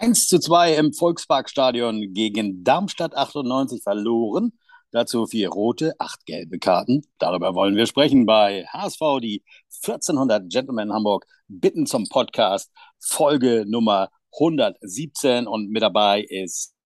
1 0.00 0.28
zu 0.28 0.38
2 0.38 0.76
im 0.76 0.92
Volksparkstadion 0.92 2.14
gegen 2.14 2.62
Darmstadt 2.62 3.16
98 3.16 3.82
verloren. 3.82 4.52
Dazu 4.92 5.26
vier 5.26 5.48
rote, 5.48 5.92
acht 5.98 6.24
gelbe 6.24 6.60
Karten. 6.60 7.02
Darüber 7.18 7.56
wollen 7.56 7.74
wir 7.74 7.84
sprechen 7.86 8.24
bei 8.24 8.64
HSV, 8.72 9.00
die 9.20 9.42
1400 9.82 10.48
Gentlemen 10.48 10.92
Hamburg 10.92 11.26
bitten 11.48 11.84
zum 11.84 12.08
Podcast, 12.08 12.70
Folge 13.00 13.64
Nummer 13.66 14.10
117. 14.34 15.48
Und 15.48 15.70
mit 15.70 15.82
dabei 15.82 16.22
ist 16.22 16.76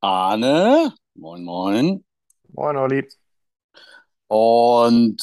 Arne. 0.00 0.94
Moin, 1.14 1.42
moin. 1.42 2.04
Moin, 2.52 2.76
Olli. 2.76 3.08
Und 4.28 5.20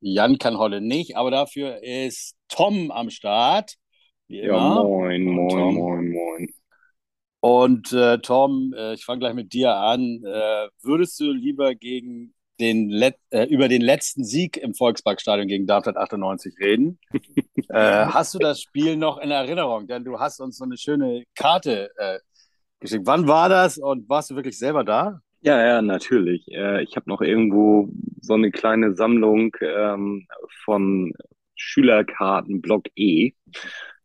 Jan 0.00 0.38
kann 0.38 0.56
heute 0.56 0.80
nicht, 0.80 1.14
aber 1.14 1.30
dafür 1.30 1.82
ist 1.82 2.36
Tom 2.48 2.90
am 2.90 3.10
Start. 3.10 3.76
Wie 4.28 4.40
immer. 4.40 4.56
Ja, 4.56 4.82
moin, 4.82 5.24
moin, 5.24 5.74
moin, 5.74 6.12
moin. 6.12 6.48
Und 7.44 7.92
äh, 7.92 8.18
Tom, 8.18 8.72
äh, 8.76 8.94
ich 8.94 9.04
fange 9.04 9.18
gleich 9.18 9.34
mit 9.34 9.52
dir 9.52 9.74
an. 9.74 10.22
Äh, 10.24 10.68
würdest 10.80 11.18
du 11.18 11.32
lieber 11.32 11.74
gegen 11.74 12.34
den 12.60 12.88
Let 12.88 13.16
äh, 13.30 13.46
über 13.46 13.66
den 13.66 13.82
letzten 13.82 14.24
Sieg 14.24 14.56
im 14.56 14.74
Volksparkstadion 14.74 15.48
gegen 15.48 15.66
Darmstadt 15.66 15.96
98 15.96 16.54
reden? 16.60 16.98
Äh, 17.68 18.06
hast 18.06 18.34
du 18.34 18.38
das 18.38 18.60
Spiel 18.60 18.96
noch 18.96 19.18
in 19.18 19.30
Erinnerung? 19.30 19.86
Denn 19.86 20.04
du 20.04 20.18
hast 20.18 20.40
uns 20.40 20.58
so 20.58 20.64
eine 20.64 20.76
schöne 20.76 21.24
Karte 21.34 21.90
äh, 21.96 22.18
geschickt. 22.80 23.06
Wann 23.06 23.26
war 23.26 23.48
das 23.48 23.78
und 23.78 24.06
warst 24.10 24.30
du 24.30 24.34
wirklich 24.34 24.58
selber 24.58 24.84
da? 24.84 25.20
Ja, 25.40 25.64
ja, 25.64 25.80
natürlich. 25.80 26.46
ich 26.48 26.96
habe 26.96 27.08
noch 27.08 27.22
irgendwo 27.22 27.88
so 28.20 28.34
eine 28.34 28.50
kleine 28.50 28.94
Sammlung 28.94 29.56
ähm, 29.62 30.26
von 30.64 31.14
Schülerkarten 31.54 32.60
Block 32.60 32.84
E 32.94 33.32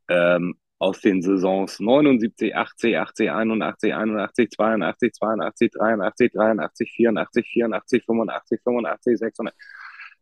ähm, 0.10 0.58
aus 0.80 1.02
den 1.02 1.22
Saisons 1.22 1.80
79, 1.80 2.56
80, 2.56 2.98
80, 2.98 3.32
81, 3.32 3.96
81, 3.96 4.52
82, 4.52 5.14
82, 5.14 5.72
83, 5.72 6.32
83, 6.34 6.92
84, 6.92 7.48
84, 7.48 8.06
85, 8.06 8.62
85, 8.64 9.18
600 9.18 9.56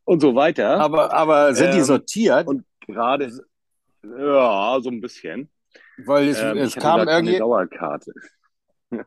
und 0.06 0.22
so 0.22 0.36
weiter. 0.36 0.80
Aber, 0.80 1.14
aber 1.14 1.54
sind 1.54 1.74
die 1.74 1.80
ähm, 1.80 1.84
sortiert? 1.84 2.48
Und 2.48 2.64
gerade, 2.88 3.32
ja, 4.04 4.80
so 4.82 4.90
ein 4.90 5.02
bisschen. 5.02 5.50
Weil 6.06 6.30
es, 6.30 6.42
ähm, 6.42 6.58
es 6.58 6.76
kam 6.76 7.08
irgendwie. 7.08 7.38
Dauerkarte. 7.38 8.14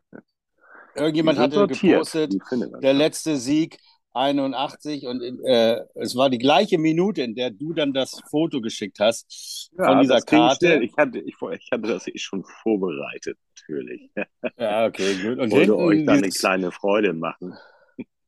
Irgendjemand 0.95 1.39
hatte 1.39 1.67
gepostet, 1.69 2.35
der 2.83 2.93
letzte 2.93 3.37
Sieg 3.37 3.79
81 4.19 5.07
und 5.07 5.23
äh, 5.45 5.85
es 5.95 6.17
war 6.17 6.31
die 6.31 6.39
gleiche 6.39 6.79
Minute, 6.79 7.23
in 7.23 7.35
der 7.35 7.51
du 7.51 7.73
dann 7.73 7.93
das 7.93 8.21
Foto 8.31 8.61
geschickt 8.61 8.99
hast 9.01 9.71
ja, 9.79 9.87
von 9.87 10.01
dieser 10.01 10.21
Karte. 10.21 10.81
Ich 10.83 10.97
hatte, 10.97 11.19
ich, 11.19 11.35
ich 11.35 11.71
hatte 11.71 11.89
das 11.89 12.07
eh 12.07 12.19
schon 12.19 12.45
vorbereitet, 12.45 13.39
natürlich. 13.57 14.11
Ja, 14.59 14.87
okay, 14.87 15.15
gut. 15.23 15.39
Und 15.39 15.51
wollte 15.53 15.77
euch 15.77 16.05
da 16.05 16.13
eine 16.13 16.29
kleine 16.31 16.73
Freude 16.73 17.13
machen. 17.13 17.55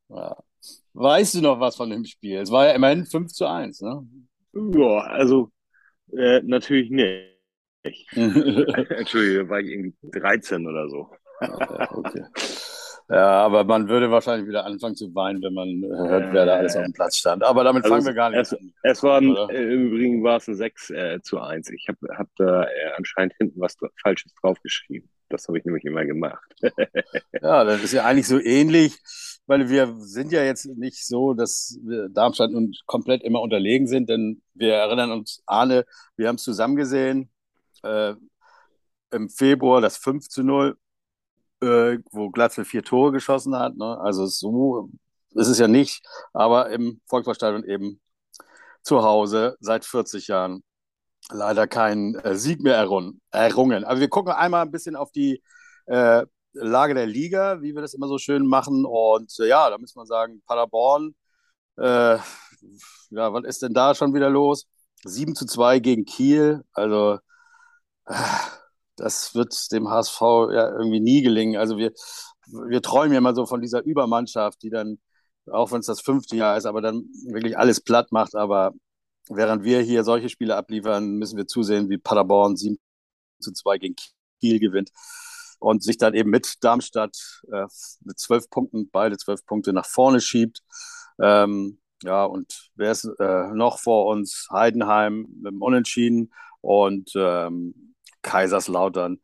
Ja. 0.08 0.36
Weißt 0.92 1.34
du 1.34 1.40
noch 1.40 1.60
was 1.60 1.76
von 1.76 1.90
dem 1.90 2.04
Spiel? 2.04 2.38
Es 2.38 2.50
war 2.50 2.66
ja 2.66 2.72
immerhin 2.72 3.06
5 3.06 3.32
zu 3.32 3.46
1, 3.46 3.80
ne? 3.82 4.06
Ja, 4.52 5.00
also 5.00 5.50
äh, 6.12 6.40
natürlich 6.42 6.90
nicht. 6.90 7.30
Entschuldigung, 8.12 9.48
war 9.48 9.60
ich 9.60 9.70
irgendwie 9.70 9.94
13 10.02 10.66
oder 10.66 10.88
so. 10.88 11.10
Okay. 11.40 12.24
Ja, 13.10 13.44
aber 13.44 13.64
man 13.64 13.88
würde 13.88 14.08
wahrscheinlich 14.12 14.46
wieder 14.46 14.64
anfangen 14.64 14.94
zu 14.94 15.12
weinen, 15.16 15.42
wenn 15.42 15.52
man 15.52 15.82
hört, 16.08 16.32
wer 16.32 16.46
da 16.46 16.54
alles 16.54 16.76
auf 16.76 16.84
dem 16.84 16.92
Platz 16.92 17.16
stand. 17.16 17.42
Aber 17.42 17.64
damit 17.64 17.82
also 17.82 17.94
fangen 17.94 18.06
wir 18.06 18.14
gar 18.14 18.30
nicht 18.30 18.38
es, 18.38 18.52
an. 18.52 18.72
Es 18.84 19.02
war 19.02 19.20
ein, 19.20 19.34
äh, 19.50 19.62
im 19.64 19.88
Übrigen 19.88 20.22
war 20.22 20.36
es 20.36 20.46
ein 20.46 20.54
6 20.54 20.90
äh, 20.90 21.20
zu 21.20 21.40
1. 21.40 21.70
Ich 21.70 21.88
habe 21.88 22.16
hab 22.16 22.28
da 22.36 22.62
äh, 22.62 22.92
anscheinend 22.96 23.34
hinten 23.36 23.60
was 23.60 23.76
Falsches 24.00 24.32
draufgeschrieben. 24.40 25.10
Das 25.28 25.48
habe 25.48 25.58
ich 25.58 25.64
nämlich 25.64 25.84
immer 25.84 26.04
gemacht. 26.04 26.54
ja, 27.42 27.64
das 27.64 27.82
ist 27.82 27.92
ja 27.92 28.04
eigentlich 28.04 28.28
so 28.28 28.38
ähnlich, 28.38 28.96
weil 29.46 29.68
wir 29.68 29.92
sind 29.98 30.30
ja 30.30 30.44
jetzt 30.44 30.66
nicht 30.66 31.04
so, 31.04 31.34
dass 31.34 31.80
wir 31.82 32.08
Darmstadt 32.10 32.52
nun 32.52 32.72
komplett 32.86 33.24
immer 33.24 33.40
unterlegen 33.40 33.88
sind, 33.88 34.08
denn 34.08 34.40
wir 34.54 34.74
erinnern 34.74 35.10
uns, 35.10 35.42
Arne, 35.46 35.84
wir 36.16 36.28
haben 36.28 36.36
es 36.36 36.44
zusammen 36.44 36.76
gesehen. 36.76 37.28
Äh, 37.82 38.14
im 39.12 39.28
Februar 39.28 39.80
das 39.80 39.96
5 39.96 40.28
zu 40.28 40.44
0 40.44 40.76
äh, 41.60 41.98
wo 42.10 42.30
Glatzel 42.30 42.64
vier 42.64 42.82
Tore 42.82 43.12
geschossen 43.12 43.56
hat. 43.56 43.76
Ne? 43.76 43.98
Also 44.00 44.26
so 44.26 44.90
ist 45.34 45.48
es 45.48 45.58
ja 45.58 45.68
nicht, 45.68 46.02
aber 46.32 46.70
im 46.70 47.00
Volkswagenstadion 47.06 47.64
eben 47.64 48.00
zu 48.82 49.02
Hause 49.02 49.56
seit 49.60 49.84
40 49.84 50.28
Jahren 50.28 50.62
leider 51.30 51.66
keinen 51.66 52.14
äh, 52.16 52.34
Sieg 52.36 52.60
mehr 52.62 52.76
errungen. 52.76 53.84
Aber 53.84 54.00
wir 54.00 54.08
gucken 54.08 54.32
einmal 54.32 54.62
ein 54.62 54.70
bisschen 54.70 54.96
auf 54.96 55.12
die 55.12 55.42
äh, 55.86 56.24
Lage 56.52 56.94
der 56.94 57.06
Liga, 57.06 57.62
wie 57.62 57.74
wir 57.74 57.82
das 57.82 57.94
immer 57.94 58.08
so 58.08 58.18
schön 58.18 58.46
machen. 58.46 58.84
Und 58.84 59.32
äh, 59.40 59.46
ja, 59.48 59.70
da 59.70 59.78
müssen 59.78 59.98
wir 59.98 60.06
sagen, 60.06 60.42
Paderborn, 60.46 61.14
äh, 61.78 62.18
ja, 63.10 63.32
was 63.32 63.44
ist 63.44 63.62
denn 63.62 63.74
da 63.74 63.94
schon 63.94 64.14
wieder 64.14 64.30
los? 64.30 64.66
7 65.04 65.34
zu 65.34 65.46
2 65.46 65.80
gegen 65.80 66.04
Kiel. 66.04 66.64
Also 66.72 67.18
äh, 68.06 68.14
das 69.00 69.34
wird 69.34 69.72
dem 69.72 69.88
HSV 69.88 70.20
ja 70.52 70.70
irgendwie 70.70 71.00
nie 71.00 71.22
gelingen. 71.22 71.56
Also 71.56 71.76
wir, 71.78 71.92
wir 72.68 72.82
träumen 72.82 73.12
ja 73.12 73.20
mal 73.20 73.34
so 73.34 73.46
von 73.46 73.60
dieser 73.60 73.82
Übermannschaft, 73.82 74.62
die 74.62 74.70
dann, 74.70 74.98
auch 75.50 75.72
wenn 75.72 75.80
es 75.80 75.86
das 75.86 76.00
fünfte 76.00 76.36
Jahr 76.36 76.56
ist, 76.56 76.66
aber 76.66 76.80
dann 76.80 77.04
wirklich 77.26 77.58
alles 77.58 77.80
platt 77.80 78.12
macht. 78.12 78.34
Aber 78.34 78.72
während 79.28 79.64
wir 79.64 79.80
hier 79.80 80.04
solche 80.04 80.28
Spiele 80.28 80.56
abliefern, 80.56 81.16
müssen 81.16 81.36
wir 81.36 81.46
zusehen, 81.46 81.88
wie 81.88 81.98
Paderborn 81.98 82.56
7 82.56 82.78
zu 83.40 83.52
2 83.52 83.78
gegen 83.78 83.96
Kiel 84.40 84.60
gewinnt 84.60 84.90
und 85.58 85.82
sich 85.82 85.98
dann 85.98 86.14
eben 86.14 86.30
mit 86.30 86.64
Darmstadt 86.64 87.42
äh, 87.52 87.66
mit 88.00 88.18
zwölf 88.18 88.48
Punkten, 88.50 88.90
beide 88.90 89.16
zwölf 89.18 89.44
Punkte 89.46 89.72
nach 89.72 89.86
vorne 89.86 90.20
schiebt. 90.20 90.62
Ähm, 91.20 91.80
ja, 92.02 92.24
und 92.24 92.70
wer 92.76 92.92
ist 92.92 93.04
äh, 93.04 93.48
noch 93.52 93.78
vor 93.78 94.06
uns? 94.06 94.48
Heidenheim 94.50 95.26
mit 95.42 95.52
dem 95.52 95.62
Unentschieden 95.62 96.32
und 96.62 97.12
ähm, 97.14 97.89
Kaiserslautern. 98.22 99.20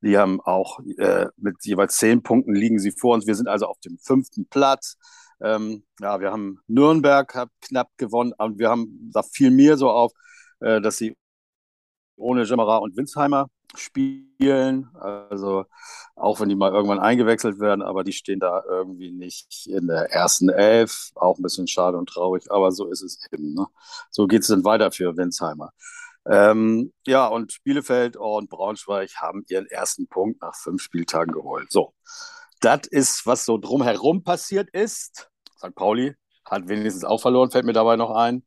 Die 0.00 0.16
haben 0.16 0.40
auch 0.40 0.80
äh, 0.98 1.26
mit 1.36 1.56
jeweils 1.64 1.96
zehn 1.96 2.22
Punkten 2.22 2.54
liegen 2.54 2.78
sie 2.78 2.92
vor 2.92 3.14
uns. 3.14 3.26
Wir 3.26 3.34
sind 3.34 3.48
also 3.48 3.66
auf 3.66 3.80
dem 3.80 3.98
fünften 3.98 4.46
Platz. 4.48 4.96
Ähm, 5.40 5.84
ja, 6.00 6.20
wir 6.20 6.32
haben 6.32 6.60
Nürnberg 6.66 7.34
hat 7.34 7.50
knapp 7.60 7.90
gewonnen 7.96 8.32
und 8.38 8.58
wir 8.58 8.70
haben, 8.70 9.10
da 9.12 9.22
fiel 9.22 9.50
mir 9.50 9.76
so 9.76 9.90
auf, 9.90 10.12
äh, 10.60 10.80
dass 10.80 10.96
sie 10.98 11.16
ohne 12.16 12.44
Gemmerer 12.44 12.82
und 12.82 12.96
Winsheimer 12.96 13.48
spielen. 13.76 14.88
Also 14.94 15.64
auch 16.16 16.40
wenn 16.40 16.48
die 16.48 16.54
mal 16.54 16.72
irgendwann 16.72 16.98
eingewechselt 16.98 17.60
werden, 17.60 17.82
aber 17.82 18.04
die 18.04 18.12
stehen 18.12 18.40
da 18.40 18.62
irgendwie 18.68 19.12
nicht 19.12 19.66
in 19.66 19.86
der 19.86 20.12
ersten 20.12 20.48
Elf. 20.48 21.10
Auch 21.14 21.38
ein 21.38 21.42
bisschen 21.42 21.68
schade 21.68 21.96
und 21.98 22.08
traurig, 22.08 22.50
aber 22.50 22.72
so 22.72 22.88
ist 22.88 23.02
es 23.02 23.20
eben. 23.32 23.54
Ne? 23.54 23.66
So 24.10 24.26
geht 24.26 24.42
es 24.42 24.48
dann 24.48 24.64
weiter 24.64 24.90
für 24.90 25.16
Winsheimer. 25.16 25.72
Ähm, 26.30 26.92
ja, 27.06 27.26
und 27.26 27.58
Bielefeld 27.64 28.16
und 28.16 28.50
Braunschweig 28.50 29.16
haben 29.16 29.44
ihren 29.48 29.66
ersten 29.66 30.08
Punkt 30.08 30.42
nach 30.42 30.54
fünf 30.54 30.82
Spieltagen 30.82 31.32
geholt. 31.32 31.72
So, 31.72 31.94
das 32.60 32.86
ist, 32.90 33.26
was 33.26 33.44
so 33.44 33.58
drumherum 33.58 34.22
passiert 34.22 34.68
ist. 34.70 35.30
St. 35.58 35.74
Pauli 35.74 36.14
hat 36.44 36.68
wenigstens 36.68 37.04
auch 37.04 37.20
verloren, 37.20 37.50
fällt 37.50 37.64
mir 37.64 37.72
dabei 37.72 37.96
noch 37.96 38.10
ein. 38.10 38.44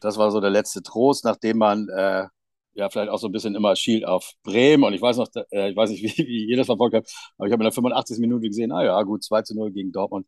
Das 0.00 0.18
war 0.18 0.30
so 0.30 0.40
der 0.40 0.50
letzte 0.50 0.82
Trost, 0.82 1.24
nachdem 1.24 1.58
man 1.58 1.88
äh, 1.88 2.26
ja 2.74 2.90
vielleicht 2.90 3.10
auch 3.10 3.18
so 3.18 3.28
ein 3.28 3.32
bisschen 3.32 3.54
immer 3.54 3.76
schielt 3.76 4.04
auf 4.04 4.32
Bremen. 4.42 4.84
Und 4.84 4.92
ich 4.92 5.02
weiß 5.02 5.16
noch, 5.16 5.28
äh, 5.50 5.70
ich 5.70 5.76
weiß 5.76 5.90
nicht, 5.90 6.02
wie, 6.18 6.26
wie 6.26 6.46
ihr 6.46 6.56
das 6.56 6.66
verfolgt 6.66 6.96
habt, 6.96 7.12
aber 7.38 7.46
ich 7.46 7.52
habe 7.52 7.62
in 7.62 7.66
der 7.66 7.72
85. 7.72 8.18
Minute 8.18 8.48
gesehen, 8.48 8.72
ah 8.72 8.84
ja, 8.84 9.02
gut, 9.02 9.24
2 9.24 9.42
zu 9.42 9.54
0 9.54 9.72
gegen 9.72 9.92
Dortmund. 9.92 10.26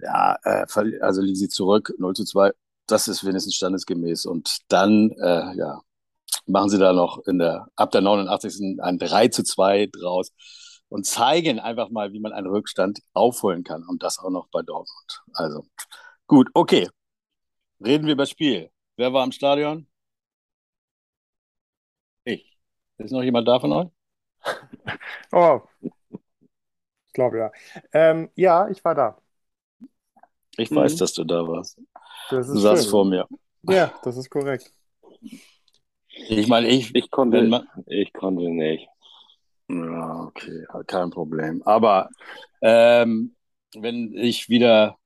Ja, 0.00 0.36
äh, 0.44 0.66
also 1.00 1.22
liegen 1.22 1.36
sie 1.36 1.48
zurück, 1.48 1.92
0 1.98 2.14
zu 2.14 2.24
2. 2.24 2.52
Das 2.86 3.08
ist 3.08 3.24
wenigstens 3.24 3.54
standesgemäß. 3.54 4.26
Und 4.26 4.58
dann, 4.68 5.10
äh, 5.20 5.56
ja, 5.56 5.80
machen 6.48 6.70
sie 6.70 6.78
da 6.78 6.92
noch 6.92 7.18
in 7.26 7.38
der, 7.38 7.68
ab 7.76 7.90
der 7.90 8.00
89. 8.00 8.80
ein 8.80 8.98
3 8.98 9.28
zu 9.28 9.42
2 9.44 9.86
draus 9.92 10.32
und 10.88 11.06
zeigen 11.06 11.60
einfach 11.60 11.90
mal, 11.90 12.12
wie 12.12 12.20
man 12.20 12.32
einen 12.32 12.46
Rückstand 12.46 13.00
aufholen 13.12 13.64
kann. 13.64 13.84
Und 13.86 14.02
das 14.02 14.18
auch 14.18 14.30
noch 14.30 14.48
bei 14.50 14.62
Dortmund. 14.62 15.22
Also 15.34 15.66
gut, 16.26 16.48
okay. 16.54 16.88
Reden 17.84 18.06
wir 18.06 18.14
über 18.14 18.22
das 18.22 18.30
Spiel. 18.30 18.70
Wer 18.96 19.12
war 19.12 19.24
im 19.24 19.32
Stadion? 19.32 19.86
Ich. 22.24 22.58
Ist 22.96 23.12
noch 23.12 23.22
jemand 23.22 23.46
da 23.46 23.60
von 23.60 23.72
euch? 23.72 23.88
Oh, 25.30 25.60
ich 25.82 27.12
glaube 27.12 27.38
ja. 27.38 27.52
Ähm, 27.92 28.30
ja, 28.34 28.66
ich 28.70 28.82
war 28.82 28.94
da. 28.94 29.18
Ich 30.56 30.74
weiß, 30.74 30.94
mhm. 30.94 30.98
dass 30.98 31.12
du 31.12 31.24
da 31.24 31.46
warst. 31.46 31.78
du 32.30 32.42
saßt 32.42 32.84
schön. 32.84 32.90
vor 32.90 33.04
mir. 33.04 33.28
Ja, 33.62 33.92
das 34.02 34.16
ist 34.16 34.30
korrekt. 34.30 34.72
Ich 36.28 36.48
meine, 36.48 36.68
ich, 36.68 36.94
ich 36.94 37.10
konnte, 37.10 37.42
man, 37.42 37.66
ich 37.86 38.12
konnte 38.12 38.48
nicht. 38.50 38.88
Ja, 39.68 40.24
okay, 40.24 40.64
kein 40.86 41.10
Problem. 41.10 41.62
Aber 41.64 42.08
ähm, 42.62 43.36
wenn 43.74 44.14
ich 44.16 44.48
wieder 44.48 44.96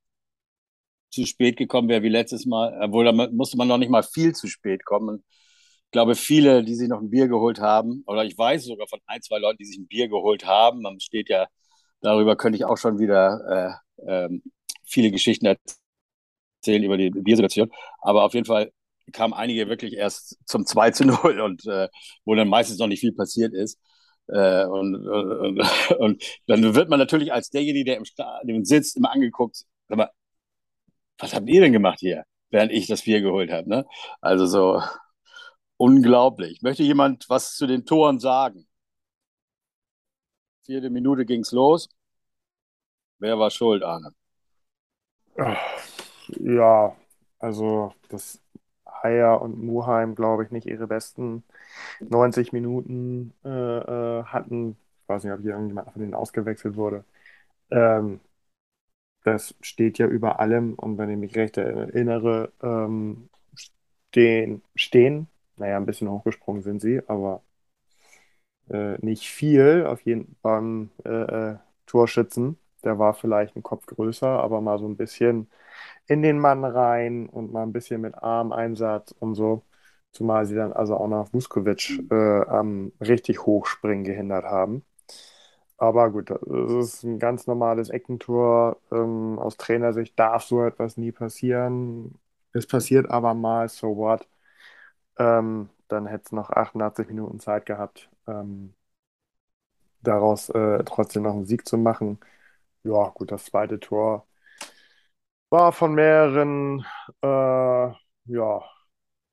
zu 1.11 1.25
spät 1.25 1.57
gekommen 1.57 1.89
wäre 1.89 2.01
wie 2.03 2.09
letztes 2.09 2.45
Mal, 2.45 2.77
obwohl 2.81 3.05
da 3.05 3.11
musste 3.11 3.57
man 3.57 3.67
noch 3.67 3.77
nicht 3.77 3.89
mal 3.91 4.03
viel 4.03 4.33
zu 4.33 4.47
spät 4.47 4.83
kommen. 4.85 5.23
glaube, 5.91 6.15
viele, 6.15 6.63
die 6.63 6.75
sich 6.75 6.89
noch 6.89 7.01
ein 7.01 7.09
Bier 7.11 7.27
geholt 7.27 7.59
haben, 7.59 8.03
oder 8.07 8.25
ich 8.25 8.37
weiß 8.37 8.65
sogar 8.65 8.87
von 8.87 8.99
ein, 9.07 9.21
zwei 9.21 9.39
Leuten, 9.39 9.57
die 9.59 9.65
sich 9.65 9.77
ein 9.77 9.87
Bier 9.87 10.07
geholt 10.09 10.45
haben. 10.45 10.81
Man 10.81 10.99
steht 10.99 11.29
ja, 11.29 11.47
darüber 12.01 12.35
könnte 12.37 12.57
ich 12.57 12.65
auch 12.65 12.77
schon 12.77 12.99
wieder 12.99 13.79
äh, 14.07 14.25
äh, 14.25 14.29
viele 14.85 15.11
Geschichten 15.11 15.45
erzählen 15.45 16.83
über 16.83 16.97
die 16.97 17.11
Biersituation. 17.11 17.71
Aber 18.01 18.23
auf 18.25 18.33
jeden 18.33 18.45
Fall 18.47 18.71
kamen 19.11 19.33
einige 19.33 19.67
wirklich 19.69 19.93
erst 19.93 20.37
zum 20.45 20.65
2 20.65 20.91
zu 20.91 21.05
0 21.05 21.39
und 21.41 21.65
äh, 21.67 21.89
wo 22.25 22.35
dann 22.35 22.47
meistens 22.47 22.79
noch 22.79 22.87
nicht 22.87 23.01
viel 23.01 23.13
passiert 23.13 23.53
ist. 23.53 23.79
Äh, 24.27 24.65
und, 24.65 24.95
und, 25.07 25.61
und, 25.99 26.23
dann 26.47 26.75
wird 26.75 26.89
man 26.89 26.99
natürlich 26.99 27.33
als 27.33 27.49
derjenige, 27.49 27.85
der 27.85 27.97
im 27.97 28.05
Stadion 28.05 28.63
sitzt, 28.65 28.95
immer 28.97 29.11
angeguckt, 29.11 29.63
mal, 29.89 30.09
was 31.17 31.33
habt 31.33 31.49
ihr 31.49 31.61
denn 31.61 31.73
gemacht 31.73 31.99
hier, 31.99 32.23
während 32.49 32.71
ich 32.71 32.87
das 32.87 33.03
Bier 33.03 33.21
geholt 33.21 33.51
habe? 33.51 33.69
Ne? 33.69 33.85
Also 34.21 34.45
so 34.45 34.81
unglaublich. 35.77 36.61
Möchte 36.61 36.83
jemand 36.83 37.29
was 37.29 37.55
zu 37.55 37.67
den 37.67 37.85
Toren 37.85 38.19
sagen? 38.19 38.67
Vierte 40.65 40.89
Minute 40.89 41.25
ging 41.25 41.41
es 41.41 41.51
los. 41.51 41.89
Wer 43.19 43.37
war 43.39 43.49
schuld, 43.51 43.83
Arne? 43.83 44.13
Ja, 46.39 46.95
also 47.39 47.93
das 48.09 48.39
Haier 49.03 49.41
und 49.41 49.61
Muheim, 49.63 50.15
glaube 50.15 50.43
ich, 50.45 50.51
nicht 50.51 50.67
ihre 50.67 50.87
besten 50.87 51.43
90 52.01 52.53
Minuten 52.53 53.33
äh, 53.45 53.49
äh, 53.49 54.23
hatten. 54.25 54.77
Ich 55.03 55.09
weiß 55.09 55.23
nicht, 55.25 55.33
ob 55.33 55.41
hier 55.41 55.51
irgendjemand 55.53 55.91
von 55.91 56.01
denen 56.01 56.13
ausgewechselt 56.15 56.75
wurde. 56.77 57.05
Ähm, 57.71 58.19
das 59.23 59.55
steht 59.61 59.97
ja 59.97 60.07
über 60.07 60.39
allem 60.39 60.73
und 60.75 60.97
wenn 60.97 61.09
ich 61.09 61.17
mich 61.17 61.35
recht 61.35 61.57
erinnere, 61.57 62.51
ähm, 62.61 63.29
stehen, 64.11 64.63
stehen, 64.75 65.27
naja, 65.57 65.77
ein 65.77 65.85
bisschen 65.85 66.09
hochgesprungen 66.09 66.63
sind 66.63 66.81
sie, 66.81 67.01
aber 67.07 67.43
äh, 68.69 68.97
nicht 69.05 69.29
viel 69.29 69.85
auf 69.87 70.01
jeden 70.01 70.35
beim 70.41 70.89
äh, 71.05 71.09
äh, 71.53 71.57
Torschützen. 71.85 72.57
Der 72.83 72.99
war 72.99 73.13
vielleicht 73.13 73.55
ein 73.55 73.63
Kopf 73.63 73.85
größer, 73.85 74.27
aber 74.27 74.61
mal 74.61 74.79
so 74.79 74.87
ein 74.87 74.97
bisschen 74.97 75.49
in 76.07 76.21
den 76.21 76.39
Mann 76.39 76.63
rein 76.65 77.27
und 77.29 77.51
mal 77.51 77.63
ein 77.63 77.73
bisschen 77.73 78.01
mit 78.01 78.15
Armeinsatz 78.15 79.11
und 79.19 79.35
so. 79.35 79.63
Zumal 80.11 80.45
sie 80.45 80.55
dann 80.55 80.73
also 80.73 80.95
auch 80.97 81.07
noch 81.07 81.33
Vuskovic 81.33 81.99
äh, 82.11 82.41
am 82.47 82.91
richtig 83.01 83.45
Hochspringen 83.45 84.03
gehindert 84.03 84.45
haben. 84.45 84.85
Aber 85.77 86.11
gut, 86.11 86.29
das 86.31 86.41
ist 86.97 87.03
ein 87.03 87.19
ganz 87.19 87.47
normales 87.47 87.89
Eckentor. 87.89 88.77
Ähm, 88.91 89.39
aus 89.39 89.57
Trainersicht 89.57 90.17
darf 90.19 90.43
so 90.43 90.63
etwas 90.63 90.97
nie 90.97 91.11
passieren. 91.11 92.19
Es 92.53 92.67
passiert 92.67 93.09
aber 93.09 93.33
mal, 93.33 93.67
so 93.69 93.97
what. 93.97 94.27
Ähm, 95.17 95.69
dann 95.87 96.07
hätte 96.07 96.25
es 96.27 96.31
noch 96.31 96.49
88 96.51 97.07
Minuten 97.07 97.39
Zeit 97.39 97.65
gehabt, 97.65 98.09
ähm, 98.27 98.73
daraus 100.01 100.49
äh, 100.49 100.83
trotzdem 100.85 101.23
noch 101.23 101.33
einen 101.33 101.45
Sieg 101.45 101.67
zu 101.67 101.77
machen. 101.77 102.19
Ja, 102.83 103.09
gut, 103.09 103.31
das 103.31 103.45
zweite 103.45 103.79
Tor 103.79 104.27
war 105.53 105.71
von 105.73 105.93
mehreren, 105.95 106.85
äh, 107.21 107.27
ja, 107.27 108.63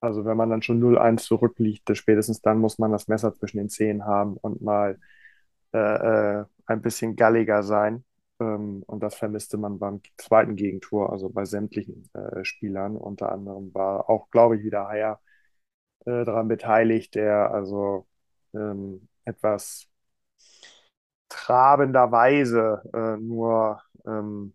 also 0.01 0.25
wenn 0.25 0.37
man 0.37 0.51
dann 0.51 0.63
schon 0.63 0.81
0-1 0.81 1.25
zurückliegt, 1.25 1.91
spätestens 1.97 2.43
dann 2.43 2.59
muss 2.59 2.79
man 2.79 2.93
das 2.93 3.09
Messer 3.09 3.35
zwischen 3.35 3.59
den 3.59 3.71
Zehen 3.71 4.05
haben 4.07 4.37
und 4.37 4.63
mal 4.63 4.99
äh, 5.75 5.79
äh, 6.41 6.45
ein 6.67 6.83
bisschen 6.83 7.17
galliger 7.17 7.63
sein. 7.63 8.05
Ähm, 8.41 8.83
und 8.87 9.03
das 9.03 9.15
vermisste 9.17 9.59
man 9.59 9.79
beim 9.79 10.03
zweiten 10.19 10.57
Gegentor, 10.57 11.13
also 11.13 11.31
bei 11.31 11.45
sämtlichen 11.47 12.11
äh, 12.15 12.45
Spielern. 12.45 12.97
Unter 12.97 13.33
anderem 13.33 13.73
war 13.75 14.11
auch, 14.11 14.31
glaube 14.31 14.57
ich, 14.59 14.65
wieder 14.65 14.89
Haier 14.89 15.21
äh, 16.07 16.25
daran 16.25 16.49
beteiligt, 16.49 17.15
der 17.15 17.53
also 17.53 18.07
ähm, 18.55 19.09
etwas 19.25 19.89
trabenderweise 21.29 22.83
äh, 22.95 23.17
nur 23.19 23.83
ähm, 24.07 24.55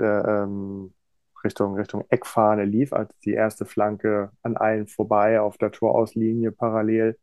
ähm, 0.00 0.94
Richtung, 1.44 1.74
Richtung 1.76 2.04
Eckfahne 2.10 2.64
lief, 2.64 2.92
als 2.92 3.16
die 3.24 3.32
erste 3.32 3.66
Flanke 3.66 4.30
an 4.42 4.56
allen 4.56 4.86
vorbei 4.86 5.40
auf 5.40 5.58
der 5.58 5.72
Torauslinie 5.72 6.52
parallel 6.52 7.18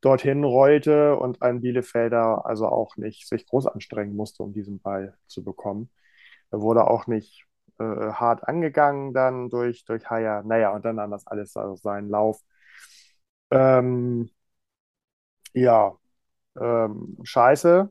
dorthin 0.00 0.44
rollte 0.44 1.16
und 1.16 1.42
ein 1.42 1.60
Bielefelder 1.62 2.46
also 2.46 2.68
auch 2.68 2.96
nicht 2.96 3.28
sich 3.28 3.46
groß 3.46 3.66
anstrengen 3.66 4.14
musste, 4.16 4.42
um 4.42 4.52
diesen 4.52 4.80
Ball 4.80 5.16
zu 5.26 5.42
bekommen. 5.44 5.90
Er 6.50 6.60
wurde 6.60 6.86
auch 6.88 7.06
nicht 7.06 7.46
äh, 7.78 7.84
hart 7.84 8.46
angegangen 8.48 9.12
dann 9.14 9.48
durch, 9.50 9.84
durch 9.84 10.08
Haier. 10.10 10.42
Naja, 10.44 10.70
und 10.74 10.84
dann 10.84 10.96
nahm 10.96 11.10
das 11.10 11.26
alles 11.26 11.56
also 11.56 11.76
seinen 11.76 12.08
Lauf. 12.10 12.40
Ähm, 13.50 14.30
ja, 15.54 15.96
ähm, 16.60 17.18
scheiße. 17.24 17.90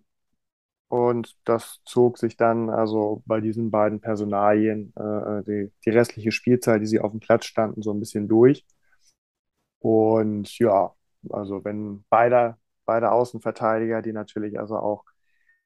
Und 0.88 1.36
das 1.46 1.82
zog 1.86 2.18
sich 2.18 2.38
dann 2.38 2.70
also 2.70 3.24
bei 3.26 3.42
diesen 3.42 3.72
beiden 3.72 4.00
Personalien 4.02 4.94
äh, 4.96 5.44
die, 5.44 5.72
die 5.86 5.90
restliche 5.90 6.32
Spielzeit, 6.32 6.82
die 6.82 6.86
sie 6.86 7.00
auf 7.00 7.12
dem 7.12 7.20
Platz 7.20 7.46
standen, 7.46 7.82
so 7.82 7.92
ein 7.92 8.00
bisschen 8.00 8.28
durch. 8.28 8.66
Und 9.80 10.58
ja, 10.60 10.94
also 11.30 11.64
wenn 11.64 12.06
beide, 12.10 12.58
beide 12.86 13.12
Außenverteidiger, 13.12 14.02
die 14.02 14.14
natürlich 14.14 14.60
also 14.60 14.78
auch 14.78 15.06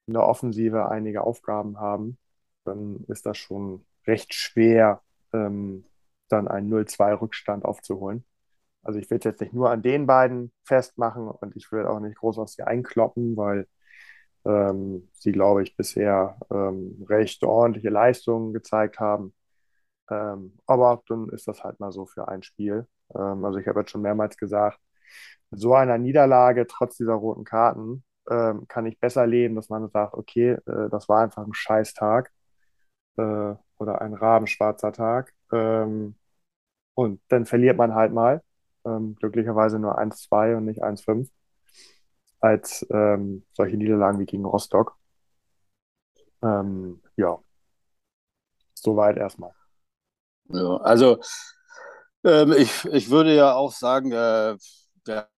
in 0.08 0.14
der 0.14 0.24
Offensive 0.24 0.90
einige 0.90 1.24
Aufgaben 1.24 1.80
haben, 1.80 2.18
dann 2.66 3.06
ist 3.08 3.26
das 3.26 3.38
schon 3.38 3.86
recht 4.08 4.34
schwer, 4.34 5.02
ähm, 5.34 5.86
dann 6.30 6.48
einen 6.48 6.70
0-2-Rückstand 6.70 7.66
aufzuholen. 7.66 8.26
Also 8.84 9.00
ich 9.00 9.10
will 9.10 9.20
es 9.20 9.26
jetzt 9.26 9.42
nicht 9.42 9.54
nur 9.54 9.72
an 9.72 9.82
den 9.82 10.08
beiden 10.08 10.52
festmachen 10.64 11.28
und 11.28 11.56
ich 11.56 11.72
will 11.72 11.86
auch 11.86 12.00
nicht 12.00 12.18
groß 12.18 12.40
auf 12.40 12.50
sie 12.50 12.64
einkloppen, 12.64 13.38
weil 13.38 13.68
ähm, 14.46 15.10
sie, 15.14 15.32
glaube 15.32 15.64
ich, 15.64 15.76
bisher 15.78 16.38
ähm, 16.52 17.06
recht 17.10 17.44
ordentliche 17.44 17.90
Leistungen 17.90 18.54
gezeigt 18.54 19.00
haben. 19.00 19.34
Ähm, 20.10 20.58
aber 20.66 21.04
dann 21.08 21.30
ist 21.30 21.48
das 21.48 21.64
halt 21.64 21.80
mal 21.80 21.92
so 21.92 22.06
für 22.06 22.28
ein 22.28 22.44
Spiel. 22.44 22.88
Ähm, 23.16 23.46
also 23.46 23.60
ich 23.60 23.68
habe 23.68 23.82
jetzt 23.82 23.92
schon 23.92 24.02
mehrmals 24.02 24.38
gesagt, 24.38 24.80
mit 25.52 25.60
so 25.62 25.74
einer 25.76 25.98
Niederlage, 25.98 26.68
trotz 26.68 26.98
dieser 26.98 27.14
roten 27.14 27.44
Karten, 27.44 28.04
ähm, 28.30 28.68
kann 28.68 28.86
ich 28.86 29.00
besser 29.00 29.26
leben, 29.28 29.56
dass 29.56 29.70
man 29.70 29.90
sagt, 29.90 30.14
okay, 30.14 30.52
äh, 30.68 30.90
das 30.90 31.10
war 31.10 31.24
einfach 31.24 31.46
ein 31.46 31.54
Scheißtag 31.54 32.32
äh, 33.18 33.56
oder 33.80 34.02
ein 34.02 34.14
rabenschwarzer 34.14 34.92
Tag. 34.94 35.34
Ähm, 35.54 36.16
und 36.96 37.22
dann 37.30 37.46
verliert 37.46 37.78
man 37.78 37.96
halt 37.96 38.14
mal. 38.14 38.42
glücklicherweise 39.20 39.80
nur 39.80 39.98
1-2 39.98 40.56
und 40.56 40.66
nicht 40.66 40.82
1-5 40.84 41.30
als 42.40 42.86
ähm, 42.92 43.46
solche 43.54 43.78
Niederlagen 43.78 44.20
wie 44.20 44.26
gegen 44.26 44.46
Rostock. 44.46 44.98
Ähm, 46.42 47.02
ja, 47.18 47.40
soweit 48.74 49.18
erstmal. 49.18 49.54
Ja, 50.50 50.78
also 50.78 51.20
ähm, 52.24 52.54
ich, 52.54 52.86
ich 52.86 53.10
würde 53.10 53.36
ja 53.36 53.54
auch 53.54 53.72
sagen, 53.72 54.12
äh, 54.12 54.58
der 55.08 55.30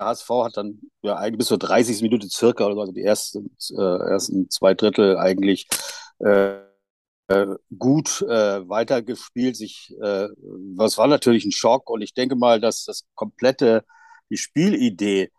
HSV 0.00 0.28
hat 0.44 0.56
dann 0.56 0.80
ja 1.02 1.16
eigentlich 1.16 1.38
bis 1.38 1.48
zur 1.48 1.58
30. 1.58 2.02
Minute 2.02 2.28
circa, 2.28 2.66
also 2.66 2.92
die 2.92 3.02
ersten, 3.02 3.56
äh, 3.76 4.10
ersten 4.10 4.48
zwei 4.50 4.74
Drittel 4.74 5.18
eigentlich 5.18 5.68
äh, 6.20 6.60
äh, 7.28 7.46
gut 7.78 8.22
äh, 8.22 8.68
weitergespielt. 8.68 9.56
Sich, 9.56 9.94
äh, 10.00 10.28
was 10.76 10.98
war 10.98 11.08
natürlich 11.08 11.44
ein 11.44 11.52
Schock 11.52 11.90
und 11.90 12.02
ich 12.02 12.14
denke 12.14 12.36
mal, 12.36 12.60
dass 12.60 12.84
das 12.84 13.04
komplette, 13.14 13.84
die 14.30 14.36
Spielidee 14.36 15.30